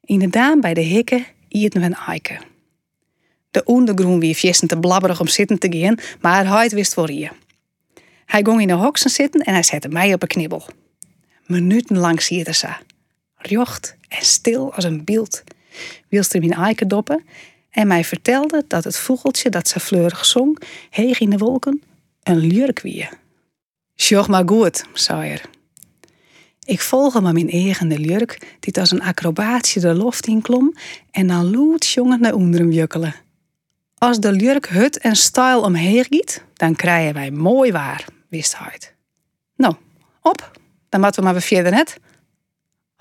Inderdaad, 0.00 0.60
bij 0.60 0.74
de 0.74 0.80
hikken 0.80 1.26
eten 1.48 1.80
we 1.80 1.86
een 1.86 1.94
eiken. 1.94 2.40
De 3.50 3.64
ondergroen 3.64 4.20
wie 4.20 4.34
fiersen 4.34 4.68
te 4.68 4.78
blabberig 4.78 5.20
om 5.20 5.28
zitten 5.28 5.58
te 5.58 5.78
gaan, 5.78 5.98
maar 6.20 6.46
hij 6.46 6.68
wist 6.68 6.94
voor 6.94 7.08
hier. 7.08 7.32
Hij 8.26 8.42
ging 8.44 8.60
in 8.60 8.68
de 8.68 8.72
hoksen 8.72 9.10
zitten 9.10 9.40
en 9.40 9.52
hij 9.52 9.62
zette 9.62 9.88
mij 9.88 10.14
op 10.14 10.22
een 10.22 10.28
knibbel. 10.28 10.66
Minutenlang 11.46 12.22
zie 12.22 12.44
je 12.44 12.52
zo. 12.52 12.68
Rjocht 13.46 13.96
en 14.08 14.24
stil 14.24 14.74
als 14.74 14.84
een 14.84 15.04
beeld 15.04 15.42
wilste 16.08 16.38
mijn 16.38 16.52
eiken 16.52 16.88
doppen 16.88 17.24
en 17.70 17.86
mij 17.86 18.04
vertelde 18.04 18.64
dat 18.68 18.84
het 18.84 18.96
vogeltje 18.96 19.50
dat 19.50 19.68
ze 19.68 19.80
fleurig 19.80 20.24
zong, 20.24 20.60
heeg 20.90 21.20
in 21.20 21.30
de 21.30 21.38
wolken, 21.38 21.82
een 22.22 22.38
lurk 22.38 22.80
wie. 22.80 23.08
Sjoch 23.96 24.28
maar 24.28 24.48
goed, 24.48 24.84
zei 24.92 25.30
er. 25.30 25.42
Ik 26.64 26.80
volgde 26.80 27.20
maar 27.20 27.32
mijn 27.32 27.50
eigen 27.50 27.88
de 27.88 27.98
lurk, 27.98 28.56
die 28.60 28.80
als 28.80 28.90
een 28.90 29.02
acrobaatje 29.02 29.80
de 29.80 29.94
loft 29.94 30.26
inklom 30.26 30.74
en 31.10 31.26
dan 31.26 31.50
loet 31.50 31.86
jongen 31.88 32.20
naar 32.20 32.34
onderen 32.34 32.72
jukkelen. 32.72 33.14
Als 33.98 34.18
de 34.18 34.32
lurk 34.32 34.68
hut 34.68 34.98
en 34.98 35.16
stijl 35.16 35.60
omheen 35.62 36.04
giet, 36.04 36.44
dan 36.54 36.76
krijgen 36.76 37.14
wij 37.14 37.30
mooi 37.30 37.72
waar, 37.72 38.04
wist 38.28 38.58
hij. 38.58 38.78
Nou, 39.56 39.74
op, 40.20 40.58
dan 40.88 41.00
moeten 41.00 41.18
we 41.18 41.24
maar 41.24 41.34
weer 41.34 41.42
verder 41.42 41.72
net. 41.72 41.98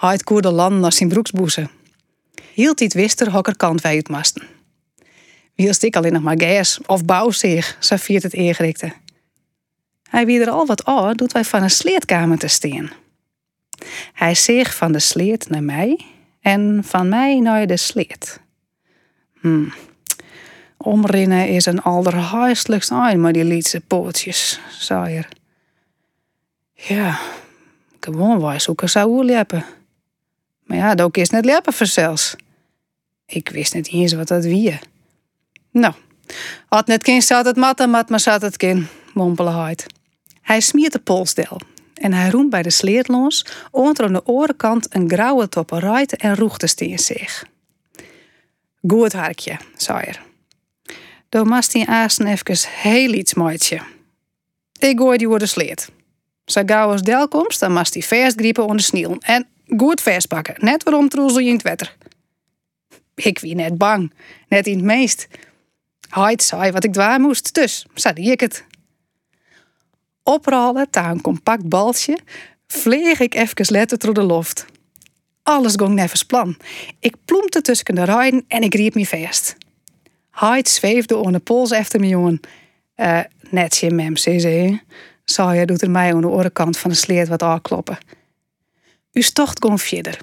Hij 0.03 0.17
koerde 0.17 0.51
land 0.51 0.79
naar 0.79 0.93
zijn 0.93 1.09
broeksboezen 1.09 1.69
hield 2.53 2.77
dit 2.77 2.93
wister 2.93 3.31
hokker 3.31 3.57
kant 3.57 3.81
wij 3.81 3.93
uitmasten. 3.93 4.47
Wielst 5.55 5.83
ik 5.83 5.95
alleen 5.95 6.13
nog 6.13 6.21
maar 6.21 6.41
gas 6.41 6.79
of 6.85 7.05
bouwzeeg, 7.05 7.77
zo 7.79 7.95
viert 7.95 8.23
het 8.23 8.33
eergerichte. 8.33 8.93
Hij 10.09 10.25
wie 10.25 10.41
er 10.41 10.49
al 10.49 10.65
wat 10.65 10.87
oor, 10.87 11.15
doet 11.15 11.31
wij 11.31 11.43
van 11.43 11.63
een 11.63 11.69
sleerkamer 11.69 12.37
te 12.37 12.47
steen. 12.47 12.91
Hij 14.13 14.35
zeeg 14.35 14.75
van 14.75 14.91
de 14.91 14.99
sleet 14.99 15.49
naar 15.49 15.63
mij 15.63 16.05
en 16.41 16.83
van 16.83 17.09
mij 17.09 17.39
naar 17.39 17.67
de 17.67 17.77
sleet. 17.77 18.39
Hm. 19.39 19.69
Omrinnen 20.77 21.47
is 21.47 21.65
een 21.65 21.81
allerhuiselijkst 21.81 22.91
een 22.91 23.19
maar 23.21 23.33
die 23.33 23.43
lietse 23.43 23.79
pootjes, 23.79 24.59
zei 24.79 25.15
er. 25.17 25.27
Ja, 26.73 27.19
gewoon 27.99 28.41
wij 28.41 28.59
zoeken 28.59 28.89
zou 28.89 29.25
leppen. 29.25 29.65
Ja, 30.75 30.95
dat 30.95 31.17
is 31.17 31.29
net 31.29 31.45
leppen 31.45 31.73
verzels. 31.73 32.35
Ik 33.25 33.49
wist 33.49 33.73
niet 33.73 33.91
eens 33.91 34.13
wat 34.13 34.27
dat 34.27 34.43
wie. 34.43 34.79
Nou, 35.71 35.93
had 36.67 36.87
net 36.87 37.03
kind 37.03 37.23
zat 37.23 37.45
het 37.45 37.55
mat, 37.55 37.87
mat 37.87 38.09
maar 38.09 38.19
zat 38.19 38.41
het 38.41 38.57
kind, 38.57 38.87
mompelde 39.13 39.51
hij. 39.51 39.77
Hij 40.41 40.59
smiert 40.59 40.91
de 40.91 40.99
polsdel 40.99 41.59
en 41.93 42.13
hij 42.13 42.29
roemt 42.29 42.49
bij 42.49 42.61
de 42.61 42.69
sleerlons 42.69 43.45
onder 43.71 44.05
aan 44.05 44.13
de 44.13 44.25
orenkant 44.25 44.95
een 44.95 45.09
grauwe 45.09 45.49
topperijt 45.49 46.15
en 46.15 46.35
roegte 46.35 46.67
steen 46.67 46.99
zich. 46.99 47.45
Goed 48.87 49.13
harkje, 49.13 49.57
zei 49.77 49.99
er. 49.99 50.21
Door 51.29 51.47
mast 51.47 51.85
aasten 51.85 52.27
even 52.27 52.69
heel 52.69 53.13
iets 53.13 53.33
mooitje. 53.33 53.81
Ik 54.79 54.97
gooi 54.97 55.17
die 55.17 55.27
voor 55.27 55.39
de 55.39 55.45
sleet. 55.45 55.89
Zo 56.45 56.61
gauw 56.65 56.91
als 56.91 57.01
del 57.01 57.27
komst, 57.27 57.59
dan 57.59 57.73
mast 57.73 57.93
die 57.93 58.05
vastgriepen 58.05 58.65
onder 58.65 58.83
sniel 58.83 59.15
en 59.19 59.47
goed 59.77 60.01
vastpakken, 60.01 60.55
net 60.57 60.83
waarom 60.83 61.09
troezel 61.09 61.39
je 61.39 61.47
in 61.47 61.53
het 61.53 61.61
wetter. 61.61 61.95
Ik 63.15 63.39
wie 63.39 63.55
net 63.55 63.77
bang, 63.77 64.13
net 64.47 64.67
in 64.67 64.75
het 64.75 64.85
meest. 64.85 65.27
Hij 66.09 66.33
zei 66.37 66.71
wat 66.71 66.83
ik 66.83 66.93
dwaan 66.93 67.21
moest, 67.21 67.53
dus 67.53 67.85
zei 67.93 68.31
ik 68.31 68.39
het. 68.39 68.65
Oprollen 70.23 70.89
ta 70.89 71.09
een 71.09 71.21
compact 71.21 71.69
baltje, 71.69 72.17
vleeg 72.67 73.19
ik 73.19 73.35
even 73.35 73.65
letter 73.69 73.99
door 73.99 74.13
de 74.13 74.23
loft. 74.23 74.65
Alles 75.43 75.73
ging 75.75 75.93
nevens 75.93 76.23
plan. 76.23 76.57
Ik 76.99 77.15
ploempte 77.25 77.61
tussen 77.61 77.95
de 77.95 78.03
rijen 78.03 78.45
en 78.47 78.61
ik 78.61 78.73
riep 78.73 78.95
me 78.95 79.05
vast. 79.05 79.55
Hij 80.31 80.61
zweefde 80.63 81.15
onder 81.17 81.31
de 81.31 81.39
pols 81.39 81.71
efter 81.71 81.99
me 81.99 82.07
jongen. 82.07 82.39
Uh, 82.95 83.19
netje 83.49 83.91
mem, 83.91 84.17
zei 84.17 84.39
ze. 84.39 84.79
Zei 85.23 85.65
doet 85.65 85.81
er 85.81 85.91
mij 85.91 86.13
aan 86.13 86.21
de 86.21 86.27
orenkant 86.27 86.77
van 86.77 86.89
de 86.89 86.95
sleert 86.95 87.27
wat 87.27 87.43
aankloppen. 87.43 87.97
U 89.13 89.21
tocht 89.21 89.59
kon 89.59 89.79
verder. 89.79 90.21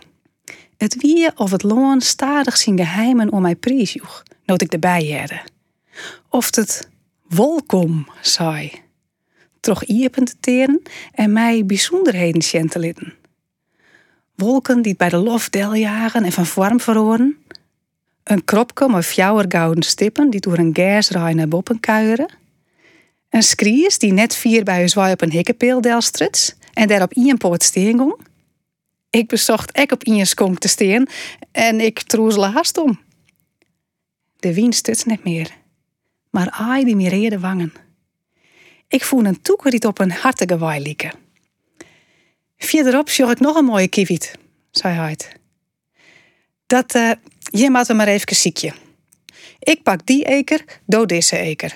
Het 0.76 0.97
wie 0.97 1.37
of 1.37 1.50
het 1.50 1.62
loon 1.62 2.00
stadig 2.00 2.56
zijn 2.56 2.78
geheimen 2.78 3.32
om 3.32 3.42
mij 3.42 3.54
prijs 3.54 3.92
joeg, 3.92 4.23
nood 4.44 4.62
ik 4.62 4.73
erbij 4.73 5.04
herde. 5.04 5.40
Of 6.28 6.56
het 6.56 6.88
wolkom 7.28 8.09
zei. 8.20 8.73
Trog 9.61 9.85
iepen 9.85 10.25
te 10.25 10.35
teren 10.40 10.82
en 11.12 11.32
mij 11.32 11.66
bijzonderheden 11.66 12.42
sjentelitten. 12.42 13.14
Wolken 14.35 14.82
die 14.82 14.97
bij 14.97 15.09
de 15.09 15.16
lof 15.16 15.49
deljagen 15.49 16.25
en 16.25 16.32
van 16.32 16.47
vorm 16.47 16.80
verloren. 16.80 17.37
Een 18.25 18.44
kropke 18.44 18.88
met 18.88 19.06
fjouwergouden 19.06 19.82
stippen 19.82 20.30
die 20.30 20.40
door 20.40 20.59
een 20.59 20.76
gasrij 20.76 21.35
naar 21.35 21.49
boppen 21.49 21.80
kuieren. 21.80 22.32
Een 23.28 23.42
skries 23.42 23.99
die 23.99 24.12
net 24.12 24.35
vier 24.35 24.64
bij 24.64 24.82
een 24.82 24.88
zwaai 24.88 25.12
op 25.12 25.20
een 25.20 25.30
hikkepeel 25.30 25.80
delstruts 25.80 26.54
en 26.73 26.88
daarop 26.88 27.12
een 27.14 27.38
poort 27.38 27.62
steen 27.62 27.97
ik 29.11 29.29
bezocht 29.29 29.73
ek 29.73 29.93
op 29.93 30.05
Iens 30.05 30.35
te 30.35 30.69
steen 30.69 31.09
en 31.52 31.81
ik 31.81 32.02
troezelde 32.02 32.49
haast 32.49 32.79
om. 32.79 33.00
De 34.37 34.55
wien 34.55 34.73
stuts 34.73 35.05
net 35.05 35.25
meer, 35.25 35.50
maar 36.31 36.50
ai 36.50 36.85
die 36.85 36.97
meer 36.97 37.31
de 37.31 37.38
wangen. 37.38 37.73
Ik 38.88 39.05
voel 39.05 39.25
een 39.25 39.43
toeker 39.43 39.87
op 39.87 39.99
een 39.99 40.12
hartige 40.12 40.59
waai 40.59 40.81
lieken. 40.81 41.12
Verderop 42.57 43.09
zorg 43.09 43.31
ik 43.31 43.40
nog 43.40 43.57
een 43.57 43.64
mooie 43.64 43.88
kiewit, 43.88 44.38
zei 44.71 44.95
hij. 44.95 45.17
Dat, 46.67 46.95
uh, 46.95 47.11
je 47.50 47.71
maakt 47.71 47.93
maar 47.93 48.09
even 48.09 48.37
ziekje. 48.37 48.73
Ik 49.59 49.83
pak 49.83 50.07
die 50.07 50.25
eker, 50.25 50.64
dood 50.87 51.09
deze 51.09 51.37
eker. 51.37 51.75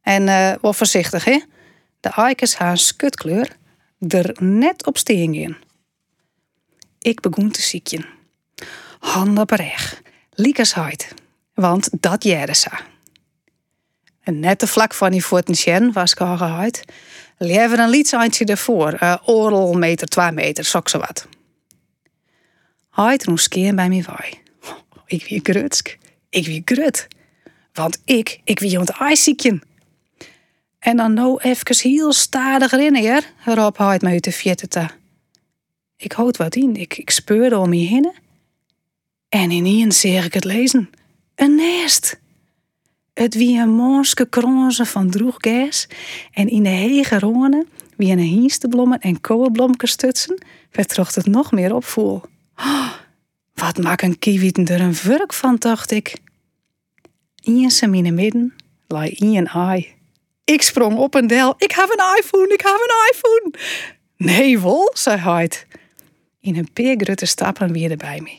En 0.00 0.22
uh, 0.22 0.54
wel 0.60 0.72
voorzichtig, 0.72 1.24
hè? 1.24 1.40
De 2.00 2.08
eikers 2.08 2.56
haar 2.56 2.78
skutkleur 2.78 3.56
er 4.08 4.36
net 4.42 4.86
op 4.86 4.98
steen 4.98 5.34
in. 5.34 5.56
Ik 7.04 7.20
begon 7.20 7.50
te 7.50 7.62
ziekjen. 7.62 8.06
Handen 8.98 9.42
op 9.42 9.50
reg, 9.50 10.02
Liekersheid, 10.30 11.14
want 11.54 11.88
dat 12.00 12.24
jaren 12.24 12.56
ze. 12.56 12.70
En 14.20 14.40
net 14.40 14.58
te 14.58 14.66
vlak 14.66 14.94
van 14.94 15.10
die 15.10 15.24
voeten 15.24 15.92
was 15.92 16.12
ik 16.12 16.20
al 16.20 16.36
gehad. 16.36 16.80
Liever 17.38 17.78
een 17.78 17.88
lietseintje 17.88 18.44
ervoor, 18.44 18.98
uh, 19.02 19.16
oorlel 19.24 19.72
meter, 19.72 20.08
twee 20.08 20.30
meter, 20.30 20.64
sok 20.64 20.88
zo 20.88 20.98
wat. 20.98 21.26
Hij 22.90 23.16
toen 23.16 23.38
skeen 23.38 23.76
bij 23.76 23.88
mij 23.88 24.04
wij. 24.06 24.42
Ik 25.06 25.26
wie 25.28 25.40
grutsk, 25.42 25.98
ik 26.28 26.46
wie 26.46 26.62
grut. 26.64 27.06
Want 27.72 27.98
ik, 28.04 28.40
ik 28.44 28.58
wie 28.58 28.78
ont 28.78 28.90
ijziekjen. 28.90 29.62
En 30.78 30.96
dan 30.96 31.14
nou 31.14 31.40
even 31.42 31.76
heel 31.78 32.12
stadig 32.12 32.72
erin, 32.72 32.96
hier, 32.96 33.32
Rob 33.44 34.00
mij 34.00 34.20
de 34.20 34.32
viettete. 34.32 35.02
Ik 36.04 36.12
houd 36.12 36.36
wat 36.36 36.56
in, 36.56 36.76
ik, 36.76 36.98
ik 36.98 37.10
speurde 37.10 37.58
om 37.58 37.68
me 37.68 37.76
heen. 37.76 38.12
En 39.28 39.50
ineens 39.50 40.00
zeg 40.00 40.24
ik 40.24 40.34
het 40.34 40.44
lezen. 40.44 40.90
Een 41.34 41.54
nest. 41.54 42.20
Het 43.14 43.34
wie 43.34 43.58
een 43.58 43.74
mooske 43.74 44.28
kronze 44.28 44.86
van 44.86 45.10
droeggas 45.10 45.88
en 46.32 46.48
in 46.48 46.62
de 46.62 46.68
hege 46.68 47.18
ronen 47.18 47.68
wie 47.96 48.12
een 48.12 48.18
hiensteblommen 48.18 49.00
en 49.00 49.20
koolblomken 49.20 49.88
stutsen, 49.88 50.44
vertrocht 50.70 51.14
het 51.14 51.26
nog 51.26 51.52
meer 51.52 51.74
opvoel. 51.74 52.22
Oh, 52.56 52.92
wat 53.54 53.78
maak 53.78 54.02
een 54.02 54.18
kiewiten 54.18 54.66
er 54.66 54.80
een 54.80 54.94
vurk 54.94 55.32
van, 55.32 55.56
dacht 55.58 55.90
ik. 55.90 56.16
In 57.42 57.70
zijn 57.70 58.14
midden 58.14 58.54
lag 58.88 59.20
een 59.20 59.46
ei. 59.46 59.94
Ik 60.44 60.62
sprong 60.62 60.96
op 60.96 61.14
een 61.14 61.26
del. 61.26 61.54
Ik 61.58 61.70
heb 61.70 61.88
een 61.88 62.16
iPhone, 62.18 62.52
ik 62.52 62.60
heb 62.60 62.74
een 62.74 63.14
iPhone. 63.14 63.50
Nee, 64.16 64.58
wol, 64.58 64.90
zei 64.94 65.18
hij. 65.18 65.50
In 66.44 66.56
een 66.56 66.72
peergrutte 66.72 67.26
stappen 67.26 67.72
weer 67.72 67.96
bij 67.96 68.20
me. 68.20 68.38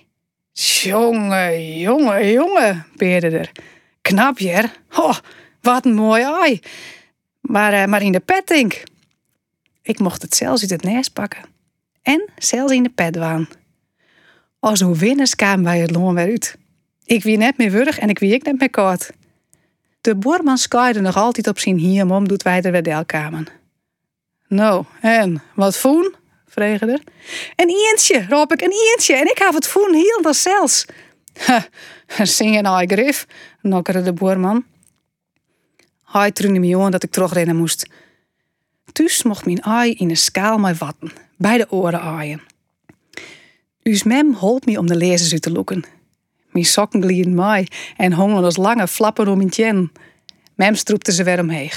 Jonge, 0.52 1.78
jonge, 1.78 2.32
jonge, 2.32 2.84
beerde 2.96 3.30
er. 3.30 3.52
Knap, 4.02 4.40
jer. 4.40 4.72
Oh, 4.96 5.18
wat 5.62 5.86
een 5.86 5.94
mooi 5.94 6.24
ei. 6.24 6.60
Maar, 7.42 7.74
uh, 7.74 7.86
maar 7.86 8.02
in 8.02 8.12
de 8.12 8.20
pet, 8.20 8.48
denk 8.48 8.84
ik. 9.82 10.00
mocht 10.00 10.22
het 10.22 10.36
zelfs 10.36 10.62
uit 10.62 10.70
het 10.70 10.84
nest 10.84 11.14
pakken. 11.14 11.44
En 12.02 12.30
zelfs 12.38 12.74
in 12.74 12.84
de 12.84 12.90
pet 12.90 13.16
waan. 13.16 13.48
Als 14.60 14.82
hoe 14.82 14.96
winners 14.96 15.36
kwamen 15.36 15.64
bij 15.64 15.80
het 15.80 15.92
loon 15.92 16.16
weer 16.16 16.28
uit. 16.28 16.58
Ik 17.06 17.24
wie 17.24 17.38
net 17.38 17.58
meer 17.58 17.72
wurg 17.72 18.00
en 18.00 18.10
ik 18.10 18.20
wie 18.20 18.34
ik 18.34 18.44
net 18.44 18.60
meer 18.60 18.70
koud. 18.70 19.12
De 20.02 20.16
boerman 20.16 20.58
skaaide 20.58 21.02
nog 21.02 21.18
altijd 21.18 21.48
op 21.48 21.60
zijn 21.60 21.78
hiem 21.78 22.12
om, 22.12 22.28
doet 22.28 22.44
wij 22.44 22.62
er 22.62 22.72
weer 22.72 22.84
delkamen. 22.84 23.48
Nou, 24.48 24.86
en 25.02 25.42
wat 25.56 25.78
voen? 25.78 26.16
Vregen 26.56 26.90
er. 26.90 27.02
Een 27.56 27.70
eentje, 27.70 28.26
roep 28.30 28.52
ik, 28.52 28.62
een 28.62 28.92
eentje. 28.94 29.16
En 29.16 29.30
ik 29.30 29.38
heb 29.38 29.54
het 29.54 29.68
voen 29.68 29.94
heel 29.94 30.22
dat 30.22 30.36
zelfs. 30.36 30.86
Zing 32.38 32.58
een 32.58 32.66
ei 32.66 32.88
grif, 32.88 33.28
nokkerde 33.62 34.02
de 34.02 34.14
boerman. 34.14 34.66
Hij 36.04 36.32
trunde 36.32 36.60
me 36.60 36.78
aan 36.78 36.92
dat 36.92 37.04
ik 37.04 37.12
terugrennen 37.12 37.56
moest. 37.56 37.88
Thuis 38.92 39.24
mocht 39.24 39.46
mijn 39.46 39.62
ei 39.62 39.94
in 39.94 40.10
een 40.10 40.18
schaal 40.18 40.58
met 40.58 40.78
watten, 40.78 41.12
bij 41.38 41.58
de 41.58 41.72
oren 41.72 42.02
aaien. 42.02 42.42
Us 43.84 44.04
mem 44.04 44.34
holp 44.34 44.66
me 44.66 44.80
om 44.80 44.88
de 44.88 44.96
lezers 44.96 45.32
uit 45.32 45.42
te 45.42 45.52
loeken. 45.52 45.84
Mijn 46.52 46.66
sokken 46.66 47.02
glieden 47.02 47.36
mij 47.36 47.68
en 47.98 48.14
hongen 48.14 48.44
als 48.44 48.58
lange 48.58 48.88
flappen 48.88 49.28
om 49.28 49.38
mijn 49.38 49.50
tjen. 49.50 49.92
Mem 50.56 50.76
stroepte 50.76 51.12
ze 51.12 51.24
weer 51.24 51.40
omheen. 51.40 51.72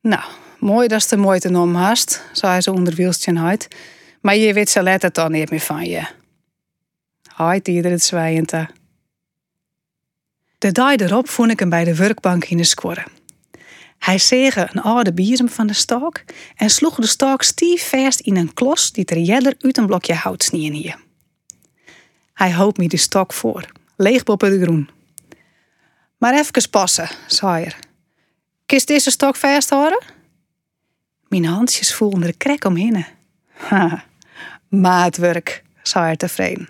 Nou, 0.00 0.22
mooi 0.64 0.88
dat 0.88 1.06
de 1.08 1.16
moeite 1.16 1.58
om 1.58 1.74
hast, 1.74 2.22
zei 2.32 2.60
ze 2.60 2.72
onder 2.72 2.94
wielstje 2.94 3.38
uit. 3.38 3.68
Maar 4.20 4.36
je 4.36 4.52
weet 4.52 4.70
ze 4.70 4.82
let 4.82 5.02
het 5.02 5.14
dan 5.14 5.32
niet 5.32 5.50
meer 5.50 5.60
van 5.60 5.84
je. 5.84 6.06
Hij 7.34 7.60
tierde 7.60 7.88
het 7.88 8.02
zwijente. 8.02 8.68
De 10.58 10.72
dag 10.72 10.96
erop 10.96 11.28
vond 11.28 11.50
ik 11.50 11.58
hem 11.58 11.68
bij 11.68 11.84
de 11.84 11.96
werkbank 11.96 12.44
in 12.44 12.56
de 12.56 12.64
square. 12.64 13.04
Hij 13.98 14.18
zege 14.18 14.68
een 14.72 14.82
oude 14.82 15.12
biersem 15.12 15.48
van 15.48 15.66
de 15.66 15.72
stok 15.72 16.22
en 16.56 16.70
sloeg 16.70 16.94
de 16.94 17.06
stok 17.06 17.42
stief 17.42 17.88
vast 17.88 18.20
in 18.20 18.36
een 18.36 18.54
klos 18.54 18.92
die 18.92 19.04
er 19.04 19.18
jeder 19.18 19.54
uit 19.58 19.76
een 19.76 19.86
blokje 19.86 20.14
hout 20.14 20.48
hier. 20.50 20.98
Hij 22.34 22.54
hoopt 22.54 22.78
me 22.78 22.88
de 22.88 22.96
stok 22.96 23.32
voor, 23.32 23.72
leeg 23.96 24.24
op 24.24 24.40
het 24.40 24.62
groen. 24.62 24.90
Maar 26.18 26.34
even 26.34 26.70
passen, 26.70 27.08
zei 27.26 27.64
er. 27.64 27.78
Kist 28.66 28.86
deze 28.86 29.10
stok 29.10 29.36
vasthouden? 29.36 30.22
Mijn 31.40 31.46
handjes 31.46 31.94
voelden 31.94 32.22
er 32.22 32.36
krek 32.36 32.64
omheen. 32.64 33.04
Ha, 33.52 34.04
maatwerk, 34.68 35.62
zei 35.82 36.04
hij 36.04 36.16
tevreden. 36.16 36.68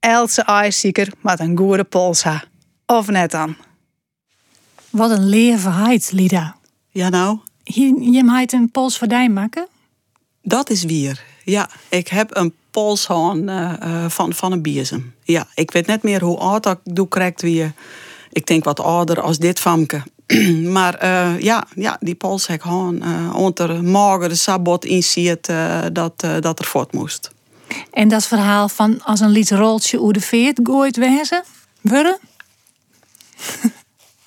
Else 0.00 0.42
ijzieker 0.42 1.12
met 1.20 1.40
een 1.40 1.56
goede 1.56 1.84
pols 1.84 2.22
ha. 2.22 2.44
Of 2.86 3.06
net 3.06 3.30
dan. 3.30 3.56
Wat 4.90 5.10
een 5.10 5.28
leerverheid, 5.28 6.12
Lida. 6.12 6.56
Ja 6.90 7.08
nou? 7.08 7.38
Je, 7.62 8.10
je 8.10 8.24
maakt 8.24 8.52
een 8.52 8.70
pols 8.70 8.98
voor 8.98 9.08
dij 9.08 9.28
maken? 9.28 9.68
Dat 10.42 10.70
is 10.70 10.84
wier. 10.84 11.24
Ja, 11.44 11.70
ik 11.88 12.08
heb 12.08 12.36
een 12.36 12.54
polshoorn 12.70 13.48
uh, 13.48 14.08
van, 14.08 14.32
van 14.32 14.52
een 14.52 14.62
biersem. 14.62 15.14
Ja, 15.22 15.46
ik 15.54 15.70
weet 15.70 15.86
net 15.86 16.02
meer 16.02 16.22
hoe 16.22 16.38
oud 16.38 16.62
dat 16.62 16.80
doe 16.84 17.08
krijgt 17.08 17.42
wie. 17.42 17.72
Ik 18.38 18.46
denk 18.46 18.64
wat 18.64 18.80
ouder 18.80 19.20
als 19.20 19.38
dit 19.38 19.60
famke. 19.60 20.02
maar 20.76 21.04
uh, 21.04 21.40
ja, 21.40 21.66
ja, 21.74 21.96
die 22.00 22.14
pols 22.14 22.46
heb 22.46 22.56
ik 22.56 22.62
gewoon 22.62 23.02
uh, 23.02 23.34
onder 23.34 23.84
morgen 23.84 24.28
de 24.28 24.34
sabot 24.34 24.84
inziet 24.84 25.48
uh, 25.48 25.78
dat, 25.92 26.24
dat 26.40 26.58
er 26.58 26.64
voort 26.64 26.92
moest. 26.92 27.30
En 27.92 28.08
dat 28.08 28.26
verhaal 28.26 28.68
van 28.68 29.02
als 29.04 29.20
een 29.20 29.30
lied 29.30 29.50
roltje 29.50 29.98
hoe 29.98 30.12
de 30.12 30.20
veert 30.20 30.60
gooit 30.62 30.96
wezen? 30.96 31.44
Worden? 31.80 32.18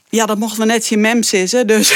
Ja, 0.10 0.26
dat 0.26 0.38
mochten 0.38 0.60
we 0.60 0.66
net 0.66 0.88
je 0.88 0.98
mem 0.98 1.24
sissen, 1.24 1.68
dus. 1.68 1.94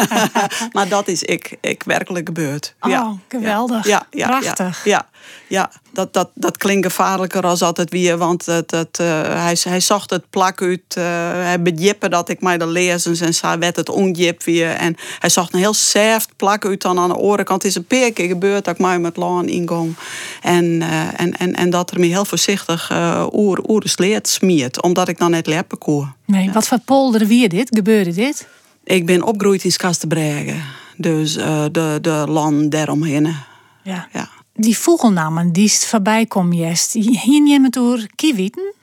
maar 0.72 0.88
dat 0.88 1.08
is 1.08 1.22
ik, 1.22 1.56
ik 1.60 1.82
werkelijk 1.82 2.26
gebeurd. 2.26 2.74
Oh, 2.80 2.90
ja, 2.90 3.16
geweldig. 3.28 3.86
Ja, 3.86 4.06
ja, 4.10 4.26
Prachtig. 4.26 4.84
Ja, 4.84 5.08
ja, 5.48 5.70
dat, 5.92 6.12
dat, 6.12 6.30
dat 6.34 6.56
klinkt 6.56 6.86
gevaarlijker 6.86 7.46
als 7.46 7.62
altijd 7.62 7.90
weer, 7.90 8.18
want 8.18 8.46
het, 8.46 8.70
het, 8.70 8.98
uh, 9.00 9.22
hij, 9.22 9.56
hij 9.62 9.80
zag 9.80 10.04
het 10.10 10.30
plak 10.30 10.62
uit, 10.62 10.96
uh, 10.98 11.04
hij 11.32 11.62
bedjippen 11.62 12.10
dat 12.10 12.28
ik 12.28 12.40
mij 12.40 12.58
de 12.58 12.66
lezens 12.66 13.20
en 13.20 13.34
zei 13.34 13.58
werd 13.58 13.76
het 13.76 13.88
onjip 13.88 14.42
weer. 14.42 14.70
En 14.70 14.96
hij 15.18 15.30
zag 15.30 15.52
een 15.52 15.58
heel 15.58 15.74
seft 15.74 16.36
plak 16.36 16.64
uit 16.66 16.82
dan 16.82 16.98
aan 16.98 17.08
de 17.08 17.16
orenkant. 17.16 17.64
Is 17.64 17.74
een 17.74 17.84
paar 17.84 18.10
keer 18.10 18.28
gebeurd 18.28 18.64
dat 18.64 18.74
ik 18.74 18.80
mij 18.80 18.98
met 18.98 19.16
laan 19.16 19.48
ingong. 19.48 19.94
En, 20.42 20.64
uh, 20.64 21.20
en, 21.20 21.36
en, 21.36 21.54
en 21.54 21.70
dat 21.70 21.90
er 21.90 22.00
me 22.00 22.06
heel 22.06 22.24
voorzichtig 22.24 22.90
oer, 23.32 23.60
oer 23.68 23.82
smiert, 24.22 24.82
omdat 24.82 25.08
ik 25.08 25.18
dan 25.18 25.30
net 25.30 25.46
leppen 25.46 25.78
kon. 25.78 26.12
Nee, 26.24 26.50
wat 26.52 26.68
voor 26.68 26.78
polder 26.78 27.26
wie 27.26 27.48
dit? 27.48 27.68
Gebeurde 27.76 28.12
dit? 28.12 28.46
Ik 28.84 29.06
ben 29.06 29.22
opgegroeid 29.22 29.64
in 29.64 29.72
Skastenbregen. 29.72 30.62
Dus 30.96 31.34
de, 31.34 31.98
de 32.00 32.24
land 32.28 32.70
daaromheen. 32.70 33.36
Ja. 33.82 34.08
ja 34.12 34.28
die 34.54 34.78
vogelnamen 34.78 35.52
die 35.52 35.72
voorbij 35.72 36.26
komen 36.26 36.56
jest, 36.56 36.92
hier 36.92 37.42
nemen 37.42 37.70
door 37.70 38.06
kiewieten? 38.14 38.74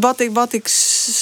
Wat 0.00 0.20
ik, 0.20 0.30
wat 0.32 0.52
ik 0.52 0.70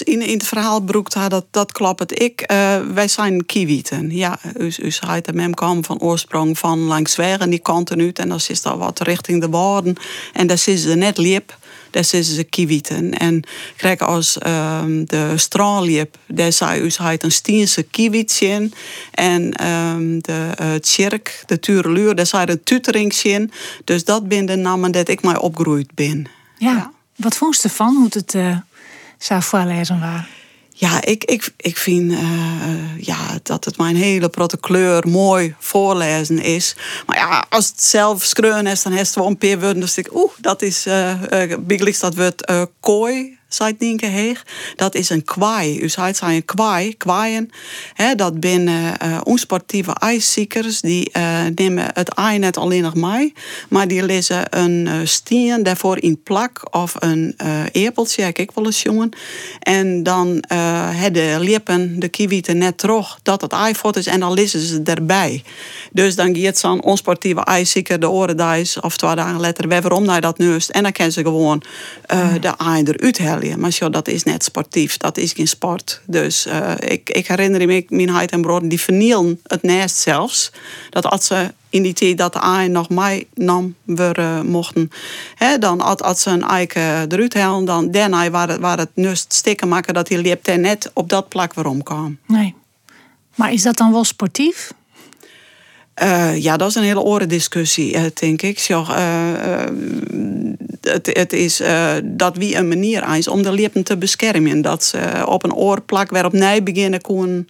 in, 0.04 0.22
in 0.22 0.38
het 0.38 0.46
verhaal 0.46 0.80
broekt 0.80 1.14
had, 1.14 1.30
dat, 1.30 1.44
dat 1.50 1.72
klopt. 1.72 2.20
Ik, 2.22 2.52
uh, 2.52 2.76
wij 2.94 3.08
zijn 3.08 3.46
kiewieten. 3.46 4.10
Ja, 4.10 4.38
u, 4.58 4.72
u 4.82 4.90
zei 4.90 5.20
dat 5.20 5.34
mem 5.34 5.54
kwam 5.54 5.84
van 5.84 6.00
oorsprong 6.00 6.58
van 6.58 6.78
langs 6.78 7.16
en 7.16 7.50
die 7.50 7.58
kanten 7.58 8.00
uit. 8.00 8.18
En 8.18 8.28
dan 8.28 8.40
is 8.48 8.62
dat 8.62 8.78
wat 8.78 9.00
richting 9.00 9.40
de 9.40 9.48
Borden. 9.48 9.96
En 10.32 10.46
daar 10.46 10.58
zitten 10.58 10.90
ze 10.90 10.96
net 10.96 11.18
liep 11.18 11.56
daar 11.94 12.04
zitten 12.04 12.34
ze 12.34 12.44
kiewieten. 12.44 13.12
En 13.12 13.42
kijk 13.76 14.02
als 14.02 14.38
um, 14.46 15.06
de 15.06 15.32
straalliep, 15.36 16.16
daar 16.26 16.52
zei 16.52 16.80
u 16.80 16.90
een 16.96 17.32
Stiense 17.32 17.82
kiewietje 17.82 18.70
En 19.10 19.66
um, 19.66 20.22
de 20.22 20.50
uh, 20.60 20.74
tjerk, 20.74 21.42
de 21.46 21.60
tureluur, 21.60 22.14
daar 22.14 22.26
zei 22.26 22.46
een 22.46 22.62
tuteringsje 22.62 23.48
Dus 23.84 24.04
dat 24.04 24.28
ben 24.28 24.46
de 24.46 24.56
namen 24.56 24.92
dat 24.92 25.08
ik 25.08 25.22
mij 25.22 25.38
opgegroeid 25.38 25.94
ben. 25.94 26.26
Ja, 26.58 26.72
ja. 26.72 26.93
Wat 27.16 27.36
vond 27.36 27.56
je 27.56 27.62
ervan, 27.62 27.96
hoe 27.96 28.08
het 28.10 28.34
uh, 28.34 28.56
zou 29.18 29.42
voorlezen 29.42 30.00
waren? 30.00 30.26
Ja, 30.76 31.04
ik, 31.04 31.24
ik, 31.24 31.52
ik 31.56 31.76
vind 31.76 32.12
uh, 32.12 32.98
ja, 32.98 33.38
dat 33.42 33.64
het 33.64 33.76
mijn 33.76 33.96
hele 33.96 34.28
protocoleur 34.28 35.08
mooi 35.08 35.54
voorlezen 35.58 36.38
is. 36.38 36.76
Maar 37.06 37.16
ja, 37.16 37.46
als 37.48 37.68
het 37.68 37.82
zelf 37.82 38.22
schreeuwen 38.22 38.66
is, 38.66 38.82
dan 38.82 38.92
heeft 38.92 39.06
het 39.06 39.14
wel 39.14 39.26
een 39.26 39.38
paar. 39.38 39.74
Dus 39.74 39.98
ik, 39.98 40.14
oeh, 40.14 40.32
dat 40.40 40.62
is, 40.62 40.86
uh, 40.86 41.50
dat 42.00 42.14
wordt 42.14 42.50
uh, 42.50 42.62
kooi, 42.80 43.33
zei 43.54 43.74
Nienke 43.78 44.06
Heeg. 44.06 44.46
Dat 44.76 44.94
is 44.94 45.10
een 45.10 45.24
kwaai. 45.24 45.80
U 45.80 45.88
zei 45.88 46.06
het 46.06 46.16
zijn 46.16 46.34
een 46.34 46.44
kwaai, 46.44 46.96
kwaaien. 46.96 47.50
Dat 48.16 48.40
binnen 48.40 48.94
uh, 49.02 49.20
onsportieve 49.24 49.94
ijsziekers. 49.94 50.80
Die 50.80 51.10
uh, 51.16 51.40
nemen 51.54 51.90
het 51.94 52.08
ei 52.08 52.38
net 52.38 52.56
alleen 52.56 52.82
nog 52.82 52.94
mee. 52.94 53.32
Maar 53.68 53.88
die 53.88 54.04
lezen 54.04 54.58
een 54.58 54.86
uh, 54.86 54.94
stien 55.04 55.62
daarvoor 55.62 56.02
in 56.02 56.22
plak. 56.22 56.74
Of 56.74 56.94
een 56.98 57.34
uh, 57.44 57.84
heb 58.16 58.38
ik 58.38 58.50
wel 58.54 58.64
eens 58.64 58.82
jongen. 58.82 59.08
En 59.58 60.02
dan 60.02 60.44
hebben 60.94 61.12
de 61.12 61.36
lippen, 61.40 62.00
de 62.00 62.08
kiwieten 62.08 62.58
net 62.58 62.78
terug 62.78 63.18
dat 63.22 63.40
het 63.40 63.52
ei 63.52 63.74
voort 63.74 63.96
is. 63.96 64.06
En 64.06 64.20
dan 64.20 64.32
lezen 64.32 64.60
ze 64.60 64.80
erbij. 64.84 65.42
Dus 65.92 66.14
dan 66.14 66.36
gaat 66.36 66.58
zo'n 66.58 66.82
onsportieve 66.82 67.44
ijszieker 67.44 68.00
de 68.00 68.10
oren 68.10 68.32
of 68.80 68.96
twee 68.96 69.14
dagen 69.14 69.40
later 69.40 69.68
weer 69.68 69.82
waarom 69.82 70.04
naar 70.04 70.20
dat 70.20 70.38
neust. 70.38 70.70
En 70.70 70.82
dan 70.82 70.92
kan 70.92 71.12
ze 71.12 71.22
gewoon 71.22 71.62
de 72.40 72.52
ei 72.56 72.82
eruit 72.82 73.18
halen. 73.18 73.43
Maar 73.56 73.70
zo, 73.70 73.90
dat 73.90 74.08
is 74.08 74.22
net 74.22 74.44
sportief. 74.44 74.96
Dat 74.96 75.16
is 75.16 75.32
geen 75.32 75.48
sport. 75.48 76.00
Dus 76.06 76.46
uh, 76.46 76.72
ik, 76.78 77.10
ik 77.10 77.26
herinner 77.26 77.66
me, 77.66 77.84
mijn 77.88 78.10
heid 78.10 78.30
en 78.30 78.42
broer, 78.42 78.68
die 78.68 78.80
vernielen 78.80 79.40
het 79.42 79.62
nest 79.62 79.96
zelfs. 79.96 80.50
Dat 80.90 81.06
als 81.06 81.26
ze 81.26 81.52
in 81.70 81.82
die 81.82 81.92
tijd 81.92 82.18
dat 82.18 82.32
de 82.32 82.66
nog 82.68 82.88
mij 82.88 83.26
nam 83.34 83.74
worden 83.84 84.46
mochten. 84.46 84.90
Dan 85.58 85.80
als 85.80 86.22
ze 86.22 86.30
een 86.30 86.42
eiken 86.42 87.12
eruit 87.12 87.66
dan 87.66 87.90
daarna 87.90 88.30
waar 88.30 88.48
het, 88.48 88.60
waar 88.60 88.78
het 88.78 88.90
nust 88.94 89.32
stikken 89.32 89.68
maken 89.68 89.94
dat 89.94 90.06
die 90.06 90.18
liep 90.18 90.46
net 90.46 90.90
op 90.92 91.08
dat 91.08 91.28
plak 91.28 91.54
waarom 91.54 91.82
kwam. 91.82 92.18
Nee. 92.26 92.54
Maar 93.34 93.52
is 93.52 93.62
dat 93.62 93.76
dan 93.76 93.92
wel 93.92 94.04
sportief? 94.04 94.72
Uh, 96.02 96.42
ja, 96.42 96.56
dat 96.56 96.68
is 96.68 96.74
een 96.74 96.82
hele 96.82 97.02
orendiscussie, 97.02 97.94
uh, 97.94 98.02
denk 98.14 98.42
ik. 98.42 98.58
Zo, 98.58 98.80
uh, 98.80 99.64
het, 100.80 101.10
het, 101.12 101.32
is 101.32 101.62
dat 102.04 102.36
wie 102.36 102.56
een 102.56 102.68
manier 102.68 103.16
is 103.16 103.28
om 103.28 103.42
de 103.42 103.52
lippen 103.52 103.82
te 103.82 103.96
beschermen. 103.96 104.62
Dat 104.62 104.84
ze 104.84 105.22
op 105.26 105.44
een 105.44 105.54
oorplak 105.54 106.10
weer 106.10 106.24
opnieuw 106.24 106.62
beginnen 106.62 107.00
kunnen 107.00 107.48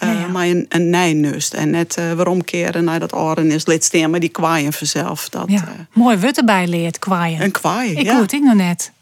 ja, 0.00 0.10
ja. 0.12 0.26
maar 0.26 0.46
een, 0.46 0.66
een 0.68 0.90
nijnust. 0.90 1.54
En 1.54 1.70
net 1.70 1.94
waarom 2.16 2.44
keren 2.44 2.84
naar 2.84 3.00
dat 3.00 3.14
oren 3.14 3.50
is 3.50 3.64
stemmen, 3.84 4.20
die 4.20 4.28
kwaaien 4.28 4.72
vanzelf. 4.72 5.28
Dat, 5.28 5.44
ja. 5.48 5.86
Mooi 5.92 6.16
wat 6.16 6.36
erbij 6.36 6.66
leert, 6.66 6.98
kwaaien. 6.98 7.42
Een 7.42 7.50
kwaai, 7.50 7.92
ik 7.92 8.02
ja. 8.04 8.12
hoor 8.12 8.22
het 8.22 8.42
nog 8.42 8.54
net. 8.54 8.92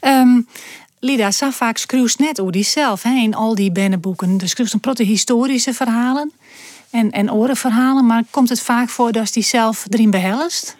um, 0.00 0.46
Lida, 1.00 1.30
zo 1.30 1.50
vaak 1.50 1.76
schreeuwt 1.76 2.18
net 2.18 2.40
over 2.40 2.64
zelf 2.64 3.02
hè, 3.02 3.14
in 3.14 3.34
al 3.34 3.54
die 3.54 3.72
bennenboeken. 3.72 4.38
Dus 4.38 4.50
schreeuwt 4.50 4.72
een 4.72 4.80
protte 4.80 5.02
historische 5.02 5.74
verhalen 5.74 6.32
en, 6.90 7.10
en 7.10 7.32
orenverhalen, 7.32 8.06
maar 8.06 8.22
komt 8.30 8.48
het 8.48 8.60
vaak 8.60 8.88
voor 8.88 9.12
dat 9.12 9.32
die 9.32 9.42
zelf 9.42 9.86
erin 9.88 10.10
behelst? 10.10 10.76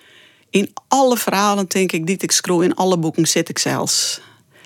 In 0.50 0.72
alle 0.88 1.16
verhalen, 1.16 1.68
denk 1.68 1.92
ik, 1.92 2.06
die 2.06 2.16
ik 2.18 2.32
schreeuw, 2.32 2.60
in 2.60 2.74
alle 2.74 2.98
boeken 2.98 3.28
zit 3.28 3.48
ik 3.48 3.58
zelfs. 3.58 4.20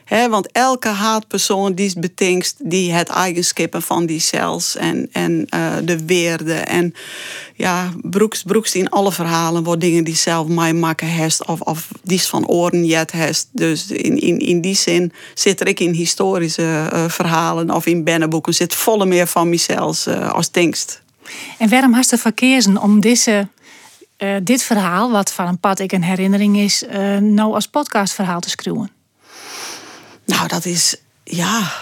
He, 0.04 0.28
want 0.28 0.52
elke 0.52 0.88
haatpersoon 0.88 1.74
die 1.74 1.98
betingst 1.98 2.56
die 2.58 2.92
het 2.92 3.08
eigenschappen 3.08 3.82
van 3.82 4.06
die 4.06 4.20
zelfs 4.20 4.76
en, 4.76 5.08
en 5.12 5.46
uh, 5.54 5.72
de 5.84 6.04
weerde. 6.04 6.54
En 6.54 6.94
ja, 7.54 7.92
broeks, 8.02 8.74
in 8.74 8.90
alle 8.90 9.12
verhalen 9.12 9.64
wordt 9.64 9.80
dingen 9.80 10.04
die 10.04 10.16
zelf 10.16 10.46
mij 10.46 10.72
maken 10.72 11.06
heeft 11.06 11.46
of, 11.46 11.60
of 11.60 11.88
die 12.02 12.22
van 12.22 12.46
oren 12.46 12.84
jet 12.84 13.10
heeft. 13.10 13.48
Dus 13.52 13.90
in, 13.90 14.20
in, 14.20 14.38
in 14.38 14.60
die 14.60 14.76
zin 14.76 15.12
zit 15.34 15.60
er 15.60 15.68
ik 15.68 15.80
in 15.80 15.92
historische 15.92 16.90
uh, 16.92 17.08
verhalen 17.08 17.70
of 17.70 17.86
in 17.86 18.04
bennenboeken 18.04 18.54
zit 18.54 18.74
volle 18.74 19.06
meer 19.06 19.26
van 19.26 19.48
mezelf 19.48 20.06
uh, 20.06 20.32
als 20.32 20.50
denkst. 20.50 21.01
En 21.58 21.68
waarom 21.68 21.92
hast 21.92 22.10
je 22.10 22.18
verkeersen 22.18 22.82
om 22.82 23.00
uh, 24.18 24.36
dit 24.42 24.62
verhaal, 24.62 25.10
wat 25.10 25.32
van 25.32 25.46
een 25.46 25.58
pad 25.58 25.78
ik 25.78 25.92
een 25.92 26.02
herinnering 26.02 26.56
is, 26.56 26.82
uh, 26.82 27.16
nou 27.16 27.54
als 27.54 27.66
podcastverhaal 27.66 28.40
te 28.40 28.50
schreeuwen? 28.50 28.90
Nou, 30.24 30.48
dat 30.48 30.64
is, 30.64 30.96
ja, 31.24 31.72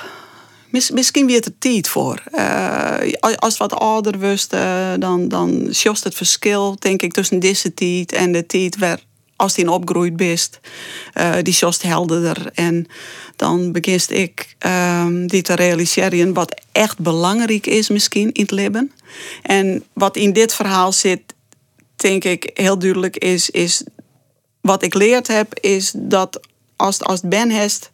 mis, 0.71 0.91
misschien 0.91 1.27
weer 1.27 1.41
de 1.41 1.59
tijd 1.59 1.89
voor. 1.89 2.23
Uh, 2.33 2.95
als 3.37 3.57
wat 3.57 3.75
ouder 3.75 4.19
wist, 4.19 4.51
dan, 4.99 5.29
dan 5.29 5.69
het 6.05 6.15
verschil, 6.15 6.77
denk 6.79 7.03
ik, 7.03 7.13
tussen 7.13 7.39
deze 7.39 7.75
tijd 7.75 8.13
en 8.13 8.33
de 8.33 8.47
tijd 8.47 8.77
als 9.41 9.55
die 9.55 9.71
opgroeid 9.71 10.17
bist, 10.17 10.61
uh, 11.15 11.35
die 11.43 11.55
sjost 11.55 11.83
helderder. 11.83 12.51
En 12.55 12.87
dan 13.37 13.73
begint 13.73 14.11
ik 14.11 14.57
um, 14.67 15.27
die 15.27 15.43
te 15.43 15.55
realiseren 15.55 16.33
wat 16.33 16.61
echt 16.73 16.99
belangrijk 16.99 17.67
is 17.67 17.89
misschien 17.89 18.33
in 18.33 18.43
het 18.43 18.51
leven. 18.51 18.93
En 19.43 19.85
wat 19.93 20.17
in 20.17 20.33
dit 20.33 20.55
verhaal 20.55 20.93
zit, 20.93 21.21
denk 21.97 22.25
ik 22.25 22.51
heel 22.55 22.79
duidelijk 22.79 23.17
is, 23.17 23.51
is 23.51 23.85
wat 24.61 24.83
ik 24.83 24.95
leerd 24.95 25.27
heb, 25.27 25.59
is 25.61 25.93
dat 25.95 26.41
als, 26.77 27.01
als 27.01 27.21
ben 27.25 27.51
heeft, 27.51 27.91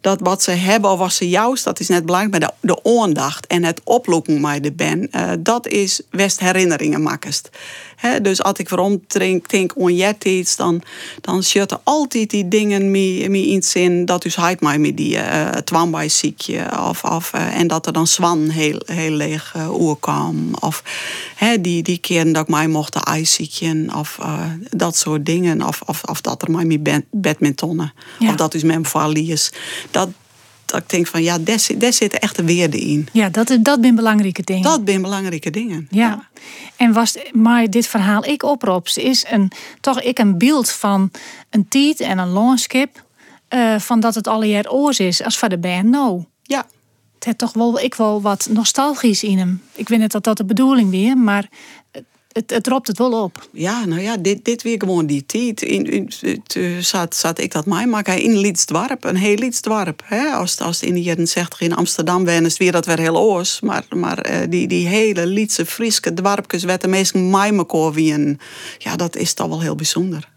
dat 0.00 0.20
wat 0.20 0.42
ze 0.42 0.50
hebben 0.50 0.90
of 0.90 0.98
wat 0.98 1.12
ze 1.12 1.28
juist, 1.28 1.64
dat 1.64 1.80
is 1.80 1.88
net 1.88 2.06
belangrijk, 2.06 2.40
maar 2.40 2.50
de, 2.60 2.74
de 2.74 3.00
aandacht 3.00 3.46
en 3.46 3.64
het 3.64 3.80
oplopen 3.84 4.40
met 4.40 4.62
de 4.62 4.72
ben, 4.72 5.08
uh, 5.12 5.30
dat 5.38 5.66
is 5.66 6.00
west 6.10 6.40
herinneringen 6.40 7.02
makkest. 7.02 7.50
He, 8.02 8.20
dus 8.20 8.42
als 8.42 8.58
ik 8.58 8.68
waarom 8.68 9.02
denk, 9.06 9.48
denk 9.50 9.72
aan 9.80 9.94
jet 9.94 10.24
iets, 10.24 10.56
dan, 10.56 10.82
dan 11.20 11.42
zitten 11.42 11.80
altijd 11.84 12.30
die 12.30 12.48
dingen 12.48 12.90
mee, 12.90 13.30
mee 13.30 13.46
in. 13.46 13.62
Zin 13.62 14.04
dat 14.04 14.22
dus 14.22 14.36
heid 14.36 14.60
mij 14.60 14.78
met 14.78 14.96
die 14.96 15.16
uh, 15.16 15.48
twambij 15.48 16.08
ziekje 16.08 16.68
of, 16.88 17.04
of 17.04 17.32
uh, 17.34 17.58
en 17.58 17.66
dat 17.66 17.86
er 17.86 17.92
dan 17.92 18.06
zwan 18.06 18.48
heel, 18.48 18.82
heel 18.84 19.10
leeg 19.10 19.54
uh, 19.56 19.80
oer 19.80 19.98
kwam. 19.98 20.54
Of 20.60 20.82
he, 21.34 21.60
die, 21.60 21.82
die 21.82 21.98
keren 21.98 22.32
dat 22.32 22.42
ik 22.42 22.48
mij 22.48 22.68
mocht 22.68 22.94
ijsziekje 22.94 23.86
of 23.96 24.18
dat 24.70 24.96
soort 24.96 25.26
dingen. 25.26 25.66
Of, 25.66 25.80
of, 25.86 26.02
of 26.02 26.20
dat 26.20 26.42
er 26.42 26.50
mij 26.50 26.64
mee 26.64 27.04
badmintonnen. 27.10 27.92
Ja. 28.18 28.28
of 28.28 28.34
dat 28.34 28.54
is 28.54 28.62
mijn 28.62 28.84
valies 28.84 29.52
dat, 29.90 30.08
dat 30.72 30.82
ik 30.82 30.88
denk 30.88 31.06
van 31.06 31.22
ja, 31.22 31.38
daar, 31.38 31.92
zitten 31.92 32.20
echte 32.20 32.44
weerden 32.44 32.80
in. 32.80 33.08
Ja, 33.12 33.28
dat, 33.28 33.58
dat 33.60 33.78
zijn 33.80 33.94
belangrijke 33.94 34.42
dingen. 34.42 34.62
Dat 34.62 34.80
zijn 34.84 35.02
belangrijke 35.02 35.50
dingen. 35.50 35.86
Ja. 35.90 36.08
ja. 36.08 36.28
En 36.76 36.92
was 36.92 37.16
maar 37.32 37.70
dit 37.70 37.86
verhaal 37.86 38.24
ik 38.24 38.42
oproeps, 38.42 38.96
is 38.96 39.24
een, 39.28 39.50
toch 39.80 40.00
ik 40.00 40.18
een 40.18 40.38
beeld 40.38 40.70
van 40.70 41.10
een 41.50 41.68
tijd 41.68 42.00
en 42.00 42.18
een 42.18 42.28
landschap. 42.28 43.04
Uh, 43.54 43.78
van 43.78 44.00
dat 44.00 44.14
het 44.14 44.26
al 44.26 44.42
jaar 44.42 44.70
oors 44.70 44.98
is 44.98 45.22
als 45.22 45.38
van 45.38 45.48
de 45.48 45.58
band 45.58 45.84
nou. 45.84 46.24
Ja. 46.42 46.66
Het 47.14 47.24
heeft 47.24 47.38
toch 47.38 47.52
wel, 47.52 47.80
ik 47.80 47.94
wel 47.94 48.22
wat 48.22 48.48
nostalgisch 48.50 49.22
in 49.22 49.38
hem. 49.38 49.62
Ik 49.74 49.88
weet 49.88 49.98
niet 49.98 50.12
dat 50.12 50.24
dat 50.24 50.36
de 50.36 50.44
bedoeling 50.44 50.90
weer, 50.90 51.16
maar 51.16 51.48
het, 52.32 52.50
het 52.50 52.66
ropt 52.66 52.86
het 52.86 52.98
wel 52.98 53.22
op. 53.22 53.48
Ja, 53.52 53.84
nou 53.84 54.00
ja, 54.00 54.16
dit, 54.16 54.44
dit 54.44 54.62
weer 54.62 54.78
gewoon 54.78 55.06
die 55.06 55.26
tijd. 55.26 55.62
In, 55.62 55.84
in, 55.90 56.10
in, 56.20 56.84
zat, 56.84 57.16
zat 57.16 57.40
ik 57.40 57.52
dat 57.52 57.66
mij 57.66 57.86
maken 57.86 58.20
in 58.20 58.36
Liedsdwarp, 58.36 59.04
een 59.04 59.16
heel 59.16 59.36
Liedsdwarp. 59.36 60.02
Hè? 60.04 60.30
Als, 60.30 60.58
als 60.60 60.80
het 60.80 60.88
in 60.88 60.94
de 60.94 61.02
jaren 61.02 61.28
60 61.28 61.60
in 61.60 61.74
Amsterdam 61.74 62.24
ben, 62.24 62.44
is 62.44 62.56
weer 62.56 62.72
dat 62.72 62.86
weer 62.86 62.98
heel 62.98 63.18
oors. 63.18 63.60
Maar, 63.60 63.84
maar 63.94 64.30
uh, 64.30 64.36
die, 64.48 64.68
die 64.68 64.86
hele 64.86 65.26
Lietse, 65.26 65.66
Frieske 65.66 66.14
dwarpjes, 66.14 66.64
werd 66.64 66.80
de 66.80 66.88
meesten 66.88 67.30
mij 67.30 67.64
wie 67.92 68.36
Ja, 68.78 68.96
dat 68.96 69.16
is 69.16 69.34
toch 69.34 69.48
wel 69.48 69.60
heel 69.60 69.74
bijzonder. 69.74 70.30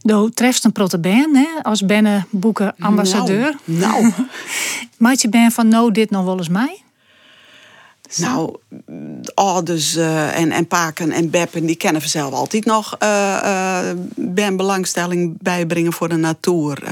Do 0.00 0.28
treft 0.28 0.64
een 0.64 0.72
protte 0.72 0.98
ben, 0.98 1.36
hè, 1.36 1.62
als 1.62 1.84
benne 1.84 2.24
boeken 2.30 2.74
ambassadeur. 2.78 3.56
Nou. 3.64 4.12
nou. 4.98 5.16
Je 5.20 5.28
ben 5.28 5.50
van 5.50 5.68
nou 5.68 5.92
dit 5.92 6.10
nog 6.10 6.24
wel 6.24 6.38
eens 6.38 6.48
mij? 6.48 6.83
Nou, 8.16 8.56
ouders 9.34 9.96
uh, 9.96 10.38
en, 10.38 10.52
en 10.52 10.66
paken 10.66 11.10
en 11.10 11.30
beppen, 11.30 11.66
die 11.66 11.76
kennen 11.76 12.00
vanzelf 12.00 12.32
altijd 12.32 12.64
nog 12.64 12.96
uh, 13.02 13.08
uh, 13.44 13.78
ben 14.16 14.56
belangstelling 14.56 15.36
bijbrengen 15.42 15.92
voor 15.92 16.08
de 16.08 16.16
natuur. 16.16 16.82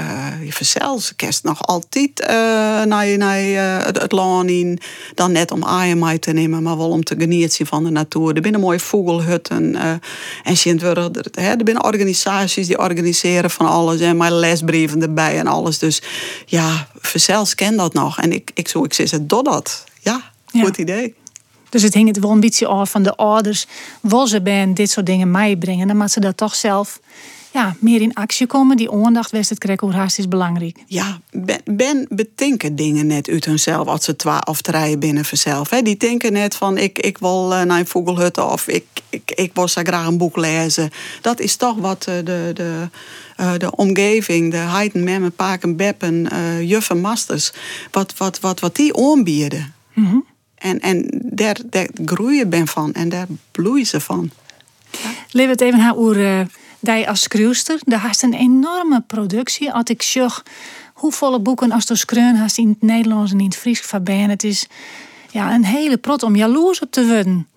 je 0.43 0.53
vanzelf 0.53 1.13
kerst 1.15 1.43
nog 1.43 1.61
altijd 1.61 2.25
naar, 2.85 3.17
naar 3.17 3.37
het, 3.85 4.01
het 4.01 4.11
land 4.11 4.49
in. 4.49 4.79
Dan 5.15 5.31
net 5.31 5.51
om 5.51 5.63
mee 5.99 6.19
te 6.19 6.31
nemen, 6.31 6.63
maar 6.63 6.77
wel 6.77 6.89
om 6.89 7.03
te 7.03 7.15
genieten 7.17 7.65
van 7.65 7.83
de 7.83 7.89
natuur. 7.89 8.35
Er 8.35 8.41
binnen 8.41 8.61
mooie 8.61 8.79
vogelhutten 8.79 9.75
en 10.43 10.57
Sint-Wurg. 10.57 11.09
Er 11.31 11.63
binnen 11.63 11.83
organisaties 11.83 12.67
die 12.67 12.79
organiseren 12.79 13.49
van 13.49 13.65
alles 13.65 13.99
en 13.99 14.17
mijn 14.17 14.33
lesbrieven 14.33 15.01
erbij 15.01 15.39
en 15.39 15.47
alles. 15.47 15.79
Dus 15.79 16.01
ja, 16.45 16.87
vanzelf 16.99 17.55
ken 17.55 17.77
dat 17.77 17.93
nog. 17.93 18.19
En 18.19 18.31
ik, 18.31 18.51
ik, 18.53 18.67
zo, 18.67 18.83
ik 18.83 18.93
zeg 18.93 19.11
het 19.11 19.29
dat. 19.29 19.83
Ja. 20.53 20.63
Goed 20.63 20.77
idee. 20.77 21.15
Dus 21.69 21.81
het 21.81 21.93
hing 21.93 22.07
het 22.07 22.19
wel 22.19 22.31
een 22.31 22.39
beetje 22.39 22.67
af 22.67 22.91
van 22.91 23.03
de 23.03 23.15
ouders. 23.15 23.67
Wil 24.01 24.27
ze 24.27 24.41
ben 24.41 24.73
dit 24.73 24.89
soort 24.89 25.05
dingen 25.05 25.31
meebrengen, 25.31 25.87
dan 25.87 25.97
moet 25.97 26.11
ze 26.11 26.19
dat 26.19 26.37
toch 26.37 26.55
zelf 26.55 26.99
ja, 27.53 27.75
meer 27.79 28.01
in 28.01 28.13
actie 28.13 28.47
komen. 28.47 28.77
Die 28.77 28.91
aandacht 28.91 29.31
wist 29.31 29.49
het 29.49 29.59
krijgen 29.59 29.87
hoe 29.87 29.95
haast 29.95 30.19
is 30.19 30.27
belangrijk. 30.27 30.83
Ja, 30.85 31.19
ben, 31.31 31.61
ben 31.65 32.05
betinken 32.09 32.75
dingen 32.75 33.07
net 33.07 33.29
uit 33.29 33.45
hunzelf 33.45 33.87
als 33.87 34.05
ze 34.05 34.15
twa 34.15 34.41
of 34.45 34.61
drie 34.61 34.97
binnen 34.97 35.25
vanzelf. 35.25 35.69
Hè. 35.69 35.81
Die 35.81 35.97
denken 35.97 36.33
net 36.33 36.55
van 36.55 36.77
ik, 36.77 36.99
ik 36.99 37.17
wil 37.17 37.51
uh, 37.51 37.61
naar 37.61 37.79
een 37.79 37.87
vogelhut 37.87 38.37
of 38.37 38.67
ik, 38.67 38.85
ik, 39.09 39.31
ik 39.35 39.51
wil 39.53 39.67
zo 39.67 39.81
graag 39.83 40.07
een 40.07 40.17
boek 40.17 40.37
lezen. 40.37 40.89
Dat 41.21 41.39
is 41.39 41.55
toch 41.55 41.77
wat 41.77 42.05
uh, 42.09 42.15
de, 42.15 42.51
de, 42.53 42.89
uh, 43.39 43.51
de 43.57 43.75
omgeving, 43.75 44.51
de 44.51 44.57
heiden, 44.57 45.03
memmen, 45.03 45.31
paken, 45.31 45.75
beppen, 45.75 46.27
juffen, 46.65 47.01
masters, 47.01 47.53
wat, 47.91 48.17
wat, 48.17 48.39
wat, 48.39 48.59
wat 48.59 48.75
die 48.75 48.97
aanbieden. 48.97 49.73
Mm 49.93 50.05
-hmm. 50.05 50.25
En, 50.63 50.79
en 50.79 51.05
daar, 51.23 51.57
daar 51.69 51.87
groeien 52.05 52.49
ben 52.49 52.67
van 52.67 52.93
en 52.93 53.09
daar 53.09 53.27
bloeien 53.51 53.85
ze 53.85 53.99
van. 53.99 54.31
Ja. 54.91 54.99
Het 54.99 55.33
even 55.61 55.79
over 55.79 56.17
uh, 56.17 56.39
die 56.79 57.09
als 57.09 57.21
schreeuwster. 57.21 57.79
Daar 57.85 57.99
had 57.99 58.21
een 58.21 58.33
enorme 58.33 59.03
productie. 59.07 59.71
Als 59.73 59.83
ik 59.83 60.01
zag 60.01 60.43
hoeveel 60.93 61.41
boeken 61.41 61.71
als 61.71 61.85
je 61.85 61.95
schreeuwen 61.95 62.35
hast 62.35 62.57
in 62.57 62.69
het 62.69 62.81
Nederlands 62.81 63.31
en 63.31 63.39
in 63.39 63.45
het 63.45 63.55
Fries 63.55 63.81
van 63.81 64.03
ben. 64.03 64.29
Het 64.29 64.43
is 64.43 64.67
ja, 65.31 65.53
een 65.53 65.65
hele 65.65 65.97
prot 65.97 66.23
om 66.23 66.35
jaloers 66.35 66.79
op 66.79 66.91
te 66.91 67.07
worden. 67.07 67.47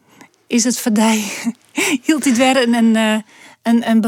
Is 0.47 0.65
het 0.65 0.79
voor 0.79 0.93
die, 0.93 1.33
hield 2.05 2.23
dit 2.25 2.37
weer 2.37 2.63
een, 2.63 2.75
een, 2.75 2.97
eh, 2.97 3.23
een, 3.63 3.89
een 3.89 4.01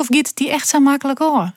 of 0.00 0.08
gaat 0.08 0.32
die 0.34 0.50
echt 0.50 0.68
zo 0.68 0.80
makkelijk 0.80 1.18
hoor? 1.18 1.52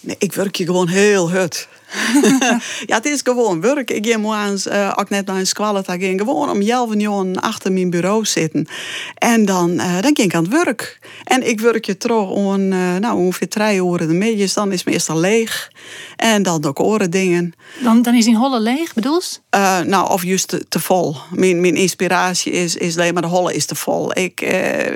Nee, 0.00 0.16
ik 0.18 0.32
werk 0.32 0.56
je 0.56 0.64
gewoon 0.64 0.88
heel 0.88 1.30
hut. 1.30 1.68
ja, 2.86 2.96
het 2.96 3.04
is 3.04 3.20
gewoon 3.24 3.60
werk. 3.60 3.90
Ik 3.90 4.06
ging 4.06 4.22
morgens, 4.22 4.66
uh, 4.66 4.92
ook 4.96 5.08
net 5.08 5.26
naar 5.26 5.36
een 5.36 5.46
squallet, 5.46 5.88
ik 5.88 6.00
ging 6.00 6.20
gewoon 6.20 6.50
om 6.50 6.62
jelf 6.62 6.92
en 6.92 7.40
achter 7.40 7.72
mijn 7.72 7.90
bureau 7.90 8.24
zitten. 8.24 8.66
En 9.14 9.44
dan, 9.44 9.70
uh, 9.70 9.92
dan 9.92 10.02
ging 10.02 10.18
ik 10.18 10.34
aan 10.34 10.42
het 10.42 10.52
werk. 10.52 10.98
En 11.24 11.48
ik 11.48 11.60
werk 11.60 11.84
je 11.84 11.96
terug 11.96 12.30
om, 12.30 12.72
uh, 12.72 12.96
nou, 12.96 13.18
ongeveer 13.18 13.48
drie 13.48 13.84
uur 13.84 13.98
de 13.98 14.06
middags. 14.06 14.54
Dan 14.54 14.72
is 14.72 14.78
het 14.78 14.88
meestal 14.88 15.18
leeg. 15.18 15.72
En 16.16 16.42
dan 16.42 16.64
ook 16.64 16.80
oren 16.80 17.10
dingen. 17.10 17.52
Dan, 17.82 18.02
dan 18.02 18.14
is 18.14 18.24
die 18.24 18.36
holle 18.36 18.60
leeg, 18.60 18.94
bedoel 18.94 19.20
uh, 19.54 19.80
nou, 19.80 20.10
of 20.10 20.24
juist 20.24 20.48
te, 20.48 20.68
te, 20.68 20.80
vol. 20.80 21.16
Mijn, 21.30 21.60
mijn 21.60 21.76
inspiratie 21.76 22.52
is, 22.52 22.76
is 22.76 22.96
alleen 22.96 23.12
maar 23.12 23.22
de 23.22 23.28
holle 23.28 23.54
is 23.54 23.66
te 23.66 23.74
vol. 23.74 24.18
Ik, 24.18 24.40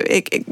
ik, 0.03 0.29
ik 0.29 0.43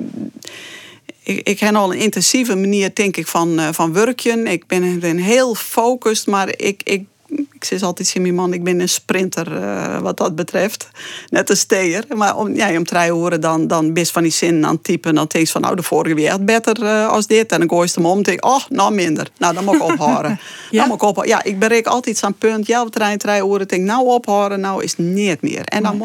ik, 1.31 1.47
ik 1.47 1.59
heb 1.59 1.75
al 1.75 1.93
een 1.93 1.99
intensieve 1.99 2.55
manier, 2.55 2.91
denk 2.93 3.17
ik, 3.17 3.27
van, 3.27 3.59
uh, 3.59 3.67
van 3.71 3.93
werken. 3.93 4.47
Ik 4.47 4.67
ben, 4.67 4.99
ben 4.99 5.17
heel 5.17 5.55
focust, 5.55 6.27
maar 6.27 6.47
ik, 6.57 6.81
ik, 6.83 7.03
ik 7.51 7.63
zeg 7.63 7.81
altijd 7.81 8.15
in 8.15 8.21
mijn 8.21 8.35
man, 8.35 8.53
ik 8.53 8.63
ben 8.63 8.79
een 8.79 8.89
sprinter 8.89 9.51
uh, 9.51 9.99
wat 9.99 10.17
dat 10.17 10.35
betreft. 10.35 10.89
Net 11.29 11.49
een 11.49 11.57
steer. 11.57 12.05
Maar 12.15 12.37
om, 12.37 12.55
ja, 12.55 12.77
om 12.77 12.97
horen 13.09 13.41
dan, 13.41 13.67
dan 13.67 13.93
best 13.93 14.11
van 14.11 14.23
die 14.23 14.31
zin 14.31 14.65
aan 14.65 14.73
het 14.73 14.83
typen. 14.83 15.15
Dan 15.15 15.25
denk 15.27 15.45
je 15.45 15.51
van, 15.51 15.61
nou, 15.61 15.75
de 15.75 15.83
vorige 15.83 16.15
weer 16.15 16.29
had 16.29 16.45
beter 16.45 16.83
uh, 16.83 17.07
als 17.07 17.27
dit. 17.27 17.51
En 17.51 17.59
dan 17.59 17.69
gooi 17.69 17.87
je 17.87 17.93
hem 17.95 18.05
om 18.05 18.17
en 18.17 18.23
denk 18.23 18.45
oh, 18.45 18.65
nou 18.69 18.93
minder. 18.93 19.27
Nou, 19.37 19.53
dan 19.53 19.63
moet 19.63 19.75
ik 19.75 19.83
ophouden. 19.83 20.31
ja? 20.71 20.79
Dan 20.79 20.87
moet 20.87 21.01
ik 21.01 21.07
ophouden. 21.07 21.35
Ja, 21.35 21.43
ik 21.43 21.59
bereik 21.59 21.87
altijd 21.87 22.17
zo'n 22.17 22.33
punt. 22.33 22.67
Ja, 22.67 22.83
we 22.83 22.89
trein 22.89 23.17
drie 23.17 23.41
horen. 23.41 23.67
denk 23.67 23.85
nou 23.85 24.05
ophouden, 24.05 24.59
nou 24.59 24.83
is 24.83 24.91
het 24.91 24.99
niet 25.05 25.41
meer. 25.41 25.63
En 25.65 25.83
dan, 25.83 26.03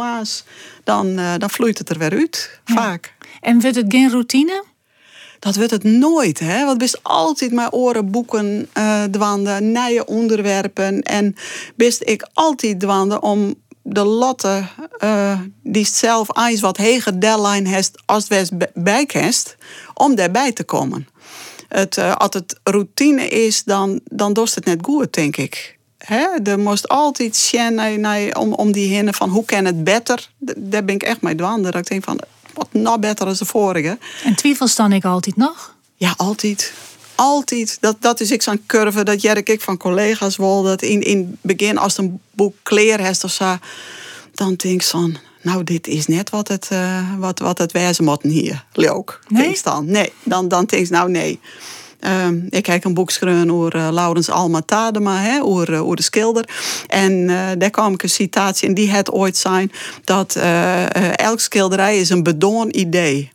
dan, 0.85 1.07
uh, 1.07 1.33
dan 1.39 1.51
vloeit 1.51 1.79
het 1.79 1.89
er 1.89 1.99
weer 1.99 2.13
uit. 2.13 2.61
Vaak. 2.65 3.15
En 3.41 3.61
wordt 3.61 3.77
het 3.77 3.87
geen 3.89 4.11
routine? 4.11 4.65
Dat 5.47 5.57
wordt 5.57 5.71
het 5.71 5.85
nooit. 5.85 6.39
Hè? 6.39 6.65
Want 6.65 6.79
best 6.79 6.99
altijd 7.03 7.53
mijn 7.53 7.73
oren 7.73 8.11
boeken 8.11 8.69
uh, 8.79 9.03
dwanden, 9.03 9.73
nieuwe 9.73 10.07
onderwerpen. 10.07 11.03
En 11.03 11.37
best 11.75 12.03
ik 12.05 12.29
altijd 12.33 12.81
dwanden 12.81 13.23
om 13.23 13.55
de 13.83 14.05
lotte 14.05 14.63
uh, 15.05 15.41
die 15.63 15.87
zelf 15.87 16.37
eens 16.37 16.61
wat 16.61 16.77
heger 16.77 17.21
deadline 17.21 17.69
heeft 17.69 18.03
als 18.05 18.29
het 18.29 18.71
bijkest, 18.75 19.57
om 19.95 20.15
daarbij 20.15 20.53
te 20.53 20.65
komen. 20.65 21.09
Het, 21.69 21.97
uh, 21.97 22.15
als 22.15 22.35
het 22.35 22.61
routine 22.63 23.29
is, 23.29 23.65
dan, 23.65 24.01
dan 24.05 24.33
doet 24.33 24.55
het 24.55 24.65
net 24.65 24.79
goed, 24.83 25.13
denk 25.13 25.37
ik. 25.37 25.79
He, 25.99 26.27
er 26.45 26.59
moest 26.59 26.89
altijd 26.89 27.37
zien 27.37 28.37
om, 28.37 28.53
om 28.53 28.73
die 28.73 28.95
hinnen 28.95 29.15
van 29.15 29.31
hoe 29.31 29.45
kan 29.45 29.65
het 29.65 29.85
beter. 29.85 30.31
Daar 30.57 30.85
ben 30.85 30.95
ik 30.95 31.03
echt 31.03 31.21
mee 31.21 31.35
dwanden. 31.35 31.73
Dat 31.73 31.81
ik 31.81 31.89
denk 31.89 32.05
van 32.05 32.21
wat 32.57 32.69
nog 32.73 32.99
beter 32.99 33.27
dan 33.27 33.39
de 33.39 33.45
vorige. 33.45 33.99
En 34.25 34.35
twijfels 34.35 34.75
dan 34.75 34.93
ik 34.93 35.05
altijd 35.05 35.37
nog? 35.37 35.75
Ja, 35.97 36.15
altijd. 36.17 36.73
Altijd. 37.15 37.79
Dat, 37.81 37.97
dat 38.01 38.21
is 38.21 38.31
ik 38.31 38.43
zo'n 38.43 38.63
curve, 38.67 39.05
dat 39.05 39.23
jerk 39.23 39.49
ik 39.49 39.61
van 39.61 39.77
collega's 39.77 40.37
wel. 40.37 40.63
Dat 40.63 40.83
in, 40.83 41.01
in 41.03 41.19
het 41.19 41.57
begin, 41.57 41.79
als 41.79 41.99
een 41.99 42.21
boek 42.31 42.55
kleer 42.63 43.01
heeft 43.01 43.25
of 43.25 43.31
zo, 43.31 43.57
dan 44.35 44.55
denk 44.55 44.81
ik 44.81 44.83
van, 44.83 45.17
nou, 45.43 45.65
dit 45.65 45.87
is 45.87 46.07
net 46.07 46.31
wat 46.31 46.49
het, 46.49 46.69
uh, 46.73 47.19
wat, 47.19 47.39
wat 47.39 47.59
het 47.59 47.73
wijzen 47.73 48.05
moet 48.05 48.23
hier. 48.23 48.65
Leuk. 48.73 49.21
Nee? 49.29 49.59
dan. 49.63 49.91
Nee, 49.91 50.13
dan, 50.23 50.49
dan 50.49 50.65
denk 50.65 50.85
ik, 50.85 50.91
nou 50.91 51.11
nee. 51.11 51.41
Um, 52.07 52.47
ik 52.51 52.63
kijk 52.63 52.85
een 52.85 52.95
boek 52.95 53.11
over 53.23 53.77
uh, 53.77 53.89
Laurens 53.91 54.31
Alma 54.31 54.61
Tadema, 54.61 55.21
hè, 55.21 55.43
over, 55.43 55.73
uh, 55.73 55.83
over 55.83 55.97
de 55.97 56.03
schilder. 56.03 56.49
En 56.87 57.13
uh, 57.13 57.49
daar 57.59 57.71
kwam 57.71 57.93
ik 57.93 58.03
een 58.03 58.09
citatie 58.09 58.69
en 58.69 58.75
die 58.75 58.91
het 58.91 59.11
ooit 59.11 59.37
zijn 59.37 59.73
dat 60.05 60.37
elk 61.15 61.41
schilderij 61.41 61.99
is 61.99 62.11
een 62.11 62.23
bedoon 62.23 62.69
idee. 62.71 63.31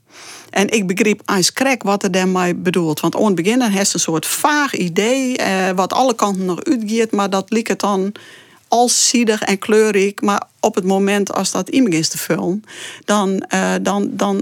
En 0.49 0.69
ik 0.69 0.87
begreep 0.87 1.21
als 1.25 1.53
krek 1.53 1.83
wat 1.83 2.03
er 2.03 2.11
daarmee 2.11 2.55
bedoelt. 2.55 2.99
Want 2.99 3.15
aan 3.15 3.25
het 3.25 3.35
begin 3.35 3.61
heeft 3.61 3.93
een 3.93 3.99
soort 3.99 4.25
vaag 4.25 4.75
idee, 4.75 5.35
wat 5.75 5.93
alle 5.93 6.15
kanten 6.15 6.45
nog 6.45 6.63
uitgeeft, 6.63 7.11
maar 7.11 7.29
dat 7.29 7.49
liep 7.49 7.67
het 7.67 7.79
dan 7.79 8.11
alsiedig 8.67 9.41
en 9.41 9.59
kleurrijk. 9.59 10.21
Maar 10.21 10.43
op 10.59 10.75
het 10.75 10.85
moment 10.85 11.33
als 11.33 11.51
dat 11.51 11.69
iemand 11.69 11.93
is 11.93 12.09
te 12.09 12.17
vullen, 12.17 12.63
dan, 13.05 13.43
dan, 13.81 14.09
dan 14.11 14.41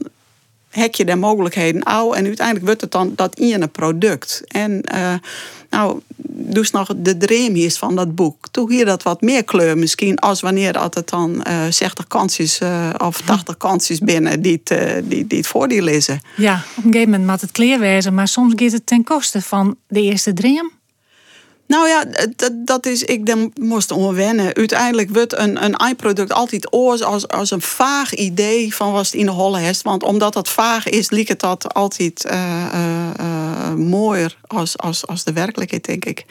hek 0.69 0.95
je 0.95 1.05
de 1.05 1.15
mogelijkheden 1.15 1.83
au 1.83 2.15
en 2.15 2.25
uiteindelijk 2.25 2.65
wordt 2.65 2.81
het 2.81 2.91
dan 2.91 3.13
dat 3.15 3.39
een 3.39 3.71
product. 3.71 4.43
En 4.47 4.83
uh, 4.93 5.13
nou, 5.69 5.99
dus 6.27 6.71
nog 6.71 6.93
de 6.97 7.17
dream 7.17 7.55
is 7.55 7.77
van 7.77 7.95
dat 7.95 8.15
boek. 8.15 8.47
Toen 8.51 8.71
hier 8.71 8.85
dat 8.85 9.03
wat 9.03 9.21
meer 9.21 9.43
kleur 9.43 9.77
misschien 9.77 10.19
als 10.19 10.41
wanneer 10.41 10.73
dat 10.73 10.93
het 10.93 11.09
dan 11.09 11.43
uh, 11.47 11.65
60 11.69 12.07
kansjes 12.07 12.59
uh, 12.61 12.89
of 12.97 13.21
80 13.21 13.57
kansjes 13.57 13.99
binnen 13.99 14.41
die 14.41 14.61
het, 14.63 15.03
die, 15.09 15.27
die 15.27 15.37
het 15.37 15.47
voordeel 15.47 15.83
lezen. 15.83 16.21
Ja, 16.35 16.63
op 16.77 16.83
een 16.83 16.91
gegeven 16.91 17.11
moment 17.11 17.29
moet 17.29 17.41
het 17.41 17.51
kleerwijzen, 17.51 18.13
maar 18.13 18.27
soms 18.27 18.53
gaat 18.55 18.71
het 18.71 18.85
ten 18.85 19.03
koste 19.03 19.41
van 19.41 19.75
de 19.87 20.01
eerste 20.01 20.33
dream. 20.33 20.78
Nou 21.69 21.87
ja, 21.87 22.03
dat, 22.35 22.51
dat 22.55 22.85
is, 22.85 23.03
ik 23.03 23.25
dan 23.25 23.51
moest 23.59 23.91
onwennen. 23.91 24.55
Uiteindelijk 24.55 25.09
wordt 25.09 25.37
een, 25.37 25.63
een 25.63 25.75
eindproduct 25.75 26.33
altijd 26.33 26.73
oors 26.73 27.03
als, 27.03 27.27
als 27.27 27.51
een 27.51 27.61
vaag 27.61 28.13
idee 28.13 28.75
van 28.75 28.91
wat 28.91 29.05
het 29.05 29.13
in 29.13 29.25
de 29.25 29.31
holle 29.31 29.59
heeft. 29.59 29.81
Want 29.81 30.03
omdat 30.03 30.33
dat 30.33 30.49
vaag 30.49 30.87
is, 30.87 31.09
liep 31.09 31.27
het 31.27 31.39
dat 31.39 31.73
altijd 31.73 32.25
uh, 32.31 32.65
uh, 32.73 33.09
uh, 33.19 33.73
mooier 33.73 34.37
als, 34.47 34.77
als, 34.77 35.07
als 35.07 35.23
de 35.23 35.33
werkelijkheid, 35.33 35.85
denk 35.85 36.05
ik. 36.05 36.25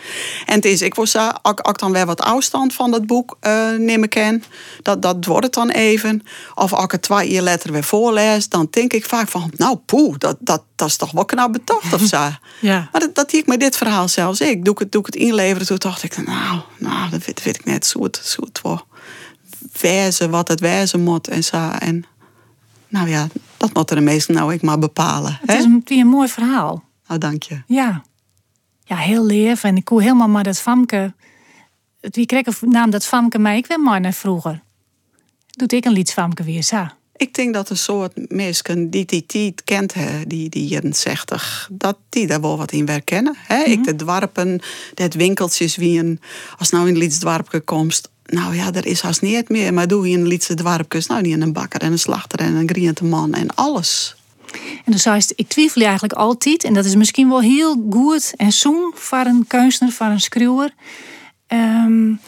En 0.47 0.55
het 0.55 0.65
is, 0.65 0.83
ik 0.83 0.95
was 0.95 1.17
ook 1.43 1.79
dan 1.79 1.93
weer 1.93 2.07
wat 2.07 2.21
afstand 2.21 2.75
van 2.75 2.91
dat 2.91 3.07
boek 3.07 3.37
uh, 3.47 3.71
nemen 3.77 4.09
ken. 4.09 4.45
Dat, 4.83 5.03
dat 5.03 5.25
wordt 5.25 5.45
het 5.45 5.55
dan 5.55 5.71
even. 5.71 6.23
Of 6.55 6.73
als 6.73 6.85
ik 6.85 6.93
het 6.93 7.03
twee 7.03 7.31
jaar 7.31 7.43
later 7.43 7.73
weer 7.73 7.85
voorlees, 7.85 8.49
dan 8.49 8.69
denk 8.71 8.93
ik 8.93 9.05
vaak 9.05 9.29
van, 9.29 9.51
nou 9.57 9.77
poeh, 9.77 10.15
dat, 10.19 10.37
dat, 10.41 10.63
dat 10.77 10.89
is 10.89 10.97
toch 10.97 11.11
wel 11.11 11.25
knap 11.25 11.53
betocht 11.53 11.93
of 11.93 12.03
zo. 12.03 12.17
ja. 12.61 12.89
Maar 12.93 13.01
dat, 13.01 13.15
dat 13.15 13.31
zie 13.31 13.39
ik 13.39 13.47
met 13.47 13.61
dit 13.61 13.77
verhaal 13.77 14.09
zelfs. 14.09 14.41
Ik 14.41 14.65
doe 14.65 14.75
het, 14.79 14.93
doe 14.93 15.03
het 15.05 15.17
inleveren. 15.29 15.67
Toen 15.67 15.77
dacht 15.79 16.03
ik, 16.03 16.27
nou, 16.27 16.61
nou 16.79 17.11
dat 17.11 17.25
weet, 17.25 17.43
weet 17.43 17.59
ik 17.59 17.65
net 17.65 17.87
zo 17.87 18.03
het, 18.03 18.17
zo 18.17 18.43
het 18.43 18.59
voor 18.59 18.87
wijzen 19.81 20.31
wat 20.31 20.49
het 20.49 20.61
wijzen 20.61 21.01
moet 21.01 21.29
en 21.29 21.45
zo. 21.45 21.71
En 21.71 22.05
nou 22.89 23.09
ja, 23.09 23.27
dat 23.57 23.75
moeten 23.75 23.97
de 23.97 24.03
meesten 24.03 24.35
nou 24.35 24.53
ik 24.53 24.63
maar 24.63 24.79
bepalen. 24.79 25.39
Het 25.41 25.59
is 25.59 25.65
een, 25.65 25.83
een 25.85 26.07
mooi 26.07 26.29
verhaal. 26.29 26.85
Nou, 27.07 27.21
dank 27.21 27.43
je. 27.43 27.63
Ja. 27.67 28.03
Ja, 28.85 28.97
heel 28.97 29.27
leef. 29.27 29.65
En 29.65 29.77
ik 29.77 29.85
koe 29.85 30.03
helemaal 30.03 30.29
maar 30.29 30.45
dat 30.45 30.59
Famke... 30.59 31.15
Wie 32.01 32.27
kreeg 32.27 32.61
naam 32.61 32.91
dat 32.91 33.07
Famke 33.07 33.39
mij 33.39 33.57
ik 33.57 33.67
weer 33.67 33.81
maar 33.81 34.01
naar 34.01 34.13
vroeger. 34.13 34.63
Doet 35.47 35.73
ik 35.73 35.85
een 35.85 35.93
lied 35.93 36.13
Famke 36.13 36.43
weer 36.43 36.63
zo. 36.63 36.87
Ik 37.19 37.35
denk 37.35 37.55
dat 37.55 37.71
een 37.71 37.77
soort 37.77 38.33
mensen 38.33 38.91
die 38.91 39.05
die 39.05 39.27
tijd 39.27 39.65
kent, 39.65 39.95
hè, 39.95 40.27
die, 40.27 40.49
die 40.49 40.67
jaren 40.67 40.95
60, 40.95 41.69
dat 41.73 41.97
die 42.09 42.27
daar 42.27 42.41
wel 42.41 42.57
wat 42.57 42.73
in 42.73 42.89
herkennen. 42.89 43.35
Hè? 43.37 43.57
Mm 43.57 43.65
-hmm. 43.65 43.73
Ik 43.73 43.85
de 43.85 43.97
dwarpen, 43.97 44.61
het 44.95 45.15
winkeltjes 45.15 45.77
wie 45.77 45.99
een, 45.99 46.21
als 46.59 46.71
nou 46.71 46.89
in 46.89 46.95
een 46.95 46.99
Lietsdwarpje 46.99 47.61
komst, 47.61 48.11
nou 48.25 48.55
ja, 48.55 48.73
er 48.73 48.87
is 48.87 49.01
haast 49.01 49.23
niet 49.23 49.49
meer. 49.49 49.75
Maar 49.75 49.89
doe 49.89 50.09
je 50.09 50.15
in 50.15 50.21
een 50.21 50.27
Lietse 50.27 50.55
dwarpjes, 50.55 51.07
nou 51.07 51.23
niet 51.23 51.41
een 51.41 51.53
bakker 51.53 51.81
en 51.81 51.93
een 51.93 51.99
slachter 51.99 52.39
en 52.39 52.55
een 52.55 52.69
griente 52.69 53.05
man 53.05 53.35
en 53.35 53.55
alles. 53.55 54.17
En 54.85 54.93
dus 54.93 55.03
zei 55.03 55.23
ik 55.35 55.49
twijfel 55.49 55.83
eigenlijk 55.83 56.13
altijd, 56.13 56.65
en 56.65 56.75
dat 56.75 56.85
is 56.85 56.95
misschien 56.95 57.29
wel 57.29 57.41
heel 57.41 57.87
goed 57.91 58.33
en 58.37 58.53
zoen 58.53 58.93
voor 58.95 59.25
een 59.25 59.45
kunstenaar, 59.47 59.93
voor 59.93 60.07
een 60.07 60.21
schreeuwer. 60.21 60.75
Um, 61.49 62.21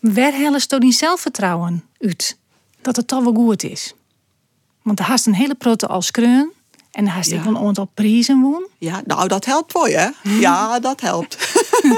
waar 0.00 0.32
die 0.78 0.92
zelfvertrouwen 0.92 1.84
uit? 2.00 2.36
Dat 2.82 2.96
het 2.96 3.06
toch 3.06 3.22
wel 3.24 3.34
goed 3.34 3.62
is. 3.62 3.94
Want 4.82 4.98
hij 4.98 5.08
had 5.08 5.26
een 5.26 5.34
hele 5.34 5.54
prote 5.54 5.86
als 5.86 6.10
kreun. 6.10 6.52
En 6.90 7.06
hij 7.06 7.14
heeft 7.14 7.30
ja. 7.30 7.46
een 7.46 7.58
aantal 7.58 7.90
prijzen 7.94 8.40
won. 8.40 8.66
Ja, 8.78 9.02
nou 9.06 9.28
dat 9.28 9.44
helpt 9.44 9.72
voor 9.72 9.88
je. 9.88 10.12
Ja, 10.22 10.80
dat 10.80 11.00
helpt. 11.00 11.34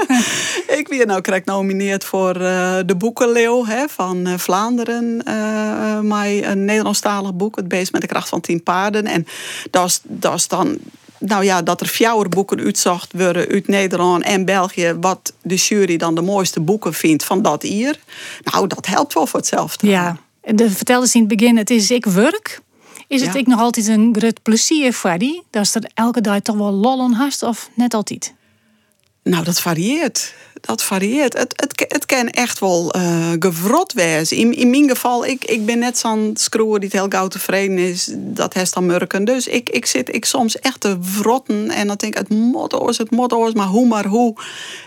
ik 0.79 0.87
ben 0.89 1.07
nou 1.07 1.21
krijg 1.21 1.43
genomineerd 1.43 2.03
voor 2.03 2.35
uh, 2.41 2.77
de 2.85 2.95
Boekenleeuw 2.97 3.65
hè, 3.65 3.87
van 3.87 4.27
uh, 4.27 4.37
Vlaanderen. 4.37 5.21
Uh, 5.27 5.99
mijn 5.99 6.49
een 6.49 6.65
Nederlandstalig 6.65 7.33
boek, 7.33 7.55
Het 7.55 7.67
Beest 7.67 7.91
met 7.91 8.01
de 8.01 8.07
kracht 8.07 8.29
van 8.29 8.41
tien 8.41 8.63
paarden. 8.63 9.05
En 9.05 9.25
dat 9.69 9.87
is, 9.87 9.99
dat 10.03 10.33
is 10.33 10.47
dan 10.47 10.77
nou 11.21 11.43
ja, 11.43 11.61
dat 11.61 11.81
er 11.81 11.87
vier 11.87 12.29
boeken 12.29 12.59
uitzocht 12.59 13.11
worden 13.13 13.47
uit 13.47 13.67
Nederland 13.67 14.23
en 14.23 14.45
België, 14.45 14.95
wat 14.99 15.33
de 15.41 15.55
jury 15.55 15.97
dan 15.97 16.15
de 16.15 16.21
mooiste 16.21 16.59
boeken 16.59 16.93
vindt 16.93 17.23
van 17.23 17.41
dat 17.41 17.61
hier. 17.61 17.99
Nou, 18.43 18.67
dat 18.67 18.85
helpt 18.85 19.13
wel 19.13 19.27
voor 19.27 19.39
hetzelfde. 19.39 19.87
Ja, 19.87 20.17
de 20.41 20.71
vertelde 20.71 21.07
ze 21.07 21.17
in 21.17 21.23
het 21.23 21.37
begin, 21.37 21.57
het 21.57 21.69
is 21.69 21.91
ik 21.91 22.05
werk. 22.05 22.61
Is 23.11 23.21
het 23.21 23.33
ja. 23.33 23.39
ik 23.39 23.47
nog 23.47 23.59
altijd 23.59 23.87
een 23.87 24.15
groot 24.17 24.41
plezier 24.41 24.93
voor 24.93 25.17
die? 25.17 25.43
Dat 25.49 25.75
er 25.75 25.91
elke 25.93 26.21
dag 26.21 26.39
toch 26.39 26.55
wel 26.55 26.71
lol 26.71 27.01
aan 27.01 27.13
hast 27.13 27.43
of 27.43 27.69
net 27.73 27.93
altijd? 27.93 28.33
Nou, 29.23 29.43
dat 29.43 29.59
varieert 29.59 30.33
dat 30.61 30.83
varieert. 30.83 31.37
Het, 31.37 31.53
het, 31.55 31.85
het 31.87 32.05
kan 32.05 32.29
echt 32.29 32.59
wel 32.59 32.95
uh, 32.95 33.31
gevrot. 33.39 33.99
In, 34.29 34.55
in 34.55 34.69
mijn 34.69 34.89
geval, 34.89 35.25
ik, 35.25 35.45
ik 35.45 35.65
ben 35.65 35.79
net 35.79 35.97
zo'n 35.97 36.31
screwer 36.33 36.79
die 36.79 36.89
het 36.89 36.99
heel 36.99 37.09
gauw 37.09 37.27
tevreden 37.27 37.77
is. 37.77 38.09
Dat 38.15 38.53
heeft 38.53 38.73
dan 38.73 38.85
murken. 38.85 39.25
Dus 39.25 39.47
ik, 39.47 39.69
ik 39.69 39.85
zit 39.85 40.15
ik 40.15 40.25
soms 40.25 40.59
echt 40.59 40.79
te 40.79 40.97
vrotten. 41.01 41.69
En 41.69 41.87
dan 41.87 41.95
denk 41.95 42.13
ik, 42.13 42.19
het 42.19 42.29
motto's, 42.29 42.97
het 42.97 43.11
motto's, 43.11 43.53
maar 43.53 43.67
hoe 43.67 43.87
maar 43.87 44.05
hoe. 44.05 44.35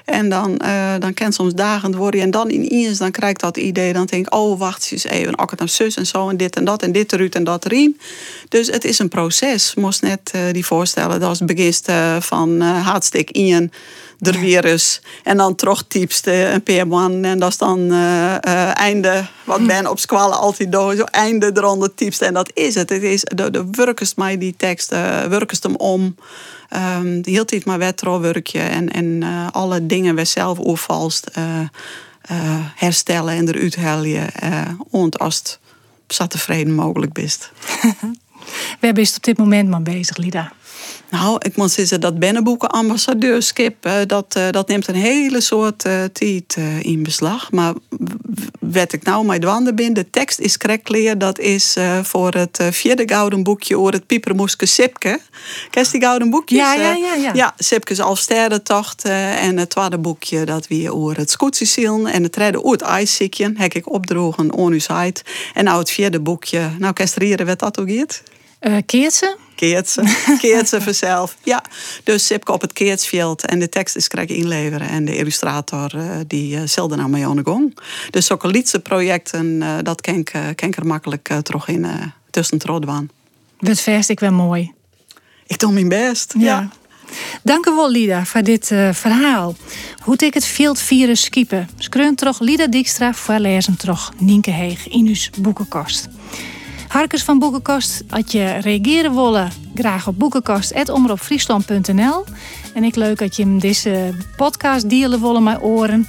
En 0.05 0.29
dan, 0.29 0.61
uh, 0.65 0.95
dan 0.99 1.15
kan 1.15 1.33
soms 1.33 1.55
dagen 1.55 1.97
worden. 1.97 2.21
En 2.21 2.31
dan 2.31 2.51
in 2.51 2.63
eens, 2.63 2.99
dan 2.99 3.11
krijg 3.11 3.33
ik 3.33 3.39
dat 3.39 3.57
idee. 3.57 3.93
Dan 3.93 4.07
denk 4.07 4.27
ik, 4.27 4.35
oh, 4.35 4.59
wacht 4.59 4.89
eens 4.93 5.05
even. 5.05 5.39
Ook 5.39 5.51
het 5.51 5.59
dan 5.59 5.69
zus 5.69 5.97
en 5.97 6.07
zo 6.07 6.29
en 6.29 6.37
dit 6.37 6.57
en 6.57 6.65
dat. 6.65 6.83
En 6.83 6.93
dit 6.93 7.13
eruit 7.13 7.35
en 7.35 7.45
dat 7.45 7.65
erin. 7.65 8.01
Dus 8.49 8.67
het 8.67 8.85
is 8.85 8.99
een 8.99 9.09
proces. 9.09 9.75
Moest 9.75 10.03
net 10.03 10.33
uh, 10.35 10.43
die 10.53 10.67
voorstellen. 10.67 11.21
Dat 11.21 11.29
was 11.29 11.39
het 11.39 11.55
begin 11.55 11.73
van 12.21 12.61
hartstikke 12.61 13.33
in 13.33 13.73
er 14.27 14.39
virus. 14.39 15.01
En 15.23 15.37
dan 15.37 15.55
terug 15.55 15.85
typste 15.89 16.33
een 16.33 16.61
PM1. 16.61 17.25
En 17.25 17.39
dat 17.39 17.51
is 17.51 17.57
dan 17.57 17.81
uh, 17.81 18.79
einde, 18.79 19.27
wat 19.45 19.59
hm. 19.59 19.67
ben 19.67 19.91
op 19.91 19.99
squallen 19.99 20.39
altijd 20.39 20.73
door. 20.73 20.95
Zo 20.95 21.05
einde 21.05 21.51
eronder 21.55 21.95
typste. 21.95 22.25
En 22.25 22.35
dat 22.35 22.51
is 22.55 22.75
het. 22.75 22.89
Het 22.89 23.03
is 23.03 23.21
de, 23.21 23.51
de 23.51 23.67
werkers 23.71 24.15
mij 24.15 24.39
die 24.39 24.55
tekst, 24.57 24.93
uh, 24.93 25.23
werkers 25.23 25.63
hem 25.63 25.77
om. 25.77 26.17
Um, 26.99 27.23
de 27.23 27.31
hele 27.31 27.45
tijd 27.45 27.65
maar 27.65 27.79
werkje. 28.21 28.61
En, 28.61 28.93
en 28.93 29.05
uh, 29.05 29.47
alle 29.51 29.87
dingen 29.87 30.15
we 30.15 30.25
zelf 30.25 30.59
oervalst 30.59 31.31
herstellen 32.75 33.35
en 33.35 33.49
eruit 33.49 33.77
halen. 33.77 34.27
Uh, 34.91 35.11
als 35.11 35.37
het 35.39 35.59
zo 36.09 36.27
tevreden 36.27 36.75
mogelijk 36.75 37.13
best. 37.13 37.53
Waar 38.81 38.93
ben 38.93 39.05
je 39.05 39.13
op 39.17 39.23
dit 39.23 39.39
moment 39.39 39.69
mee 39.69 39.81
bezig, 39.81 40.17
Lida? 40.17 40.53
Nou, 41.15 41.37
ik 41.39 41.57
moet 41.57 41.71
zeggen 41.71 42.01
dat 42.01 42.19
Bennenboeken 42.19 42.69
ambassadeurskip, 42.71 43.87
eh, 43.87 43.95
dat, 44.07 44.35
eh, 44.35 44.51
dat 44.51 44.69
neemt 44.69 44.89
een 44.89 44.95
hele 44.95 45.41
soort 45.41 45.87
uh, 45.87 46.05
tijd 46.05 46.57
in 46.81 47.03
beslag. 47.03 47.53
Maar 47.53 47.75
wat 48.59 48.93
ik 48.93 49.03
nou 49.03 49.25
met 49.27 49.41
dwanden 49.41 49.75
ben, 49.75 49.93
de 49.93 50.11
tekst 50.11 50.39
is 50.39 50.57
clear. 50.83 51.19
Dat 51.19 51.39
is 51.39 51.77
voor 52.03 52.33
het 52.33 52.59
vierde 52.71 53.03
gouden 53.07 53.43
boekje 53.43 53.79
over 53.79 53.93
het 53.93 54.07
piepermoeske 54.07 54.67
Sipke. 54.67 55.21
Die 55.71 56.01
gouden 56.01 56.31
boekjes? 56.31 56.59
Ja, 56.59 56.75
ja, 56.75 56.95
ja. 56.95 57.15
Ja, 57.15 57.31
ja 57.35 57.55
Sipke's 57.59 58.01
en 59.05 59.57
het 59.57 59.71
tweede 59.71 59.99
boekje 59.99 60.45
dat 60.45 60.67
weer 60.67 60.95
over 60.95 61.17
het 61.17 61.31
Scootsie 61.31 61.89
En 62.07 62.23
het 62.23 62.33
derde 62.33 62.59
over 62.59 62.71
het 62.71 62.83
ijsziekje. 62.83 63.53
Heb 63.57 63.75
ik 63.75 63.93
opdrogen 63.93 64.53
on 64.53 64.73
uw 64.73 64.79
site. 64.79 65.23
En 65.55 65.65
nou 65.65 65.79
het 65.79 65.91
vierde 65.91 66.21
boekje. 66.21 66.71
Nou, 66.79 66.93
kestrieren 66.93 67.47
werd 67.47 67.59
dat 67.59 67.81
ook 67.81 67.89
iets? 67.89 68.23
Uh, 68.67 68.77
Keertsen? 68.87 69.37
Keertsen. 69.55 70.09
Keertsen 70.41 70.83
vanzelf. 70.83 71.37
Ja, 71.43 71.65
dus 72.05 72.27
Sipke 72.27 72.53
op 72.53 72.61
het 72.61 72.73
Keertsveld 72.73 73.47
en 73.47 73.59
de 73.59 73.69
tekst 73.69 73.97
is 73.97 74.09
krijg 74.09 74.29
inleveren. 74.29 74.89
En 74.89 75.05
de 75.05 75.17
illustrator 75.17 75.95
uh, 75.95 76.17
die 76.27 76.57
uh, 76.57 76.63
zelde 76.65 76.97
nou 76.97 77.09
mee 77.09 77.27
aan 77.27 77.37
de 77.37 77.43
gong. 77.45 77.79
Dus 78.11 78.27
zulke 78.27 78.49
liedse 78.49 78.81
projecten, 78.81 79.47
uh, 79.47 79.75
dat 79.83 80.01
ken 80.01 80.17
ik, 80.17 80.31
ken 80.55 80.69
ik 80.69 80.77
er 80.77 80.87
makkelijk 80.87 81.33
terug 81.43 81.69
in 81.69 81.87
tussen 82.31 82.57
het 82.57 82.67
rodwaan. 82.67 83.11
Wat 83.59 83.81
verst 83.81 84.09
ik 84.09 84.21
wel 84.21 84.33
mooi. 84.33 84.73
Ik 85.47 85.59
doe 85.59 85.73
mijn 85.73 85.89
best, 85.89 86.35
ja. 86.39 86.45
ja. 86.45 86.69
Dank 87.43 87.67
u 87.67 87.71
wel, 87.71 87.91
Lida, 87.91 88.25
voor 88.25 88.43
dit 88.43 88.67
verhaal. 88.93 89.55
Hoe 90.03 90.17
ik 90.17 90.35
het 90.35 90.45
virus 90.79 91.23
skiepen. 91.23 91.69
Skreun 91.79 92.15
toch 92.15 92.41
Lida 92.41 92.67
Dijkstra 92.67 93.15
voor 93.15 93.39
lezen 93.39 93.77
toch 93.77 94.13
Nienke 94.19 94.51
Heeg 94.51 94.89
in 94.89 95.07
uw 95.07 95.43
boekenkast. 95.43 96.09
Harkers 96.95 97.23
van 97.23 97.39
Boekenkast, 97.39 98.03
als 98.11 98.33
je 98.33 98.59
reageren 98.59 99.15
willen, 99.15 99.51
graag 99.75 100.07
op 100.07 100.19
boekenkast.omroepfriesland.nl. 100.19 102.25
En 102.75 102.85
ik 102.85 102.95
leuk 102.95 103.19
dat 103.19 103.37
je 103.37 103.43
hem 103.43 103.59
deze 103.59 104.15
podcast 104.37 104.91
delen 104.91 105.21
willen 105.21 105.43
met 105.43 105.63
oren. 105.63 106.07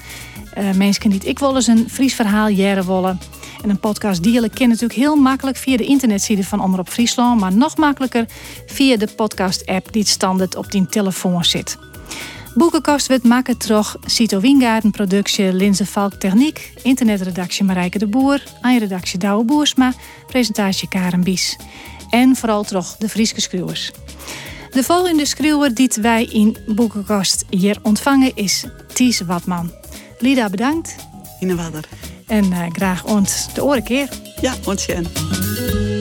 Uh, 0.57 0.71
mensen 0.71 1.09
niet 1.09 1.25
ik 1.25 1.39
wil 1.39 1.55
eens 1.55 1.67
een 1.67 1.89
Fries 1.89 2.15
verhaal 2.15 2.47
jaren 2.47 2.85
willen. 2.85 3.19
En 3.63 3.69
een 3.69 3.79
podcast 3.79 4.23
delen 4.23 4.49
kan 4.49 4.67
natuurlijk 4.67 4.99
heel 4.99 5.15
makkelijk 5.15 5.57
via 5.57 5.77
de 5.77 5.85
internetsite 5.85 6.43
van 6.43 6.59
Omroep 6.59 6.89
Friesland, 6.89 7.39
maar 7.39 7.53
nog 7.53 7.77
makkelijker 7.77 8.25
via 8.65 8.97
de 8.97 9.07
podcast-app 9.15 9.91
die 9.91 10.05
standaard 10.05 10.55
op 10.55 10.71
die 10.71 10.85
telefoon 10.85 11.45
zit. 11.45 11.77
Boekenkast 12.55 13.07
werd 13.07 13.23
maken 13.23 13.57
toch 13.57 13.97
Cito 14.05 14.39
Wingaarden, 14.39 14.91
productie 14.91 15.53
Linse 15.53 15.85
Valk 15.85 16.13
Techniek, 16.13 16.73
internetredactie 16.83 17.63
Marijke 17.63 17.97
de 17.97 18.07
Boer, 18.07 18.43
eindredactie 18.61 19.19
Douwe 19.19 19.43
Boersma, 19.43 19.93
presentatie 20.27 20.87
Karen 20.87 21.23
Bies. 21.23 21.57
En 22.09 22.35
vooral 22.35 22.63
toch 22.63 22.95
de 22.97 23.09
Frieske 23.09 23.41
Skruwers. 23.41 23.91
De 24.71 24.83
volgende 24.83 25.25
schreeuwer 25.25 25.73
die 25.73 25.91
wij 26.01 26.23
in 26.23 26.57
Boekenkast 26.67 27.45
hier 27.49 27.77
ontvangen 27.81 28.31
is 28.35 28.65
Ties 28.93 29.19
Watman. 29.19 29.71
Lida, 30.19 30.49
bedankt. 30.49 30.95
In 31.39 31.47
de 31.47 31.55
water. 31.55 31.83
En 32.27 32.45
uh, 32.45 32.65
graag 32.71 33.05
ons 33.05 33.53
de 33.53 33.63
oren 33.63 33.83
keer. 33.83 34.09
Ja, 34.41 34.53
ontzettend. 34.65 35.94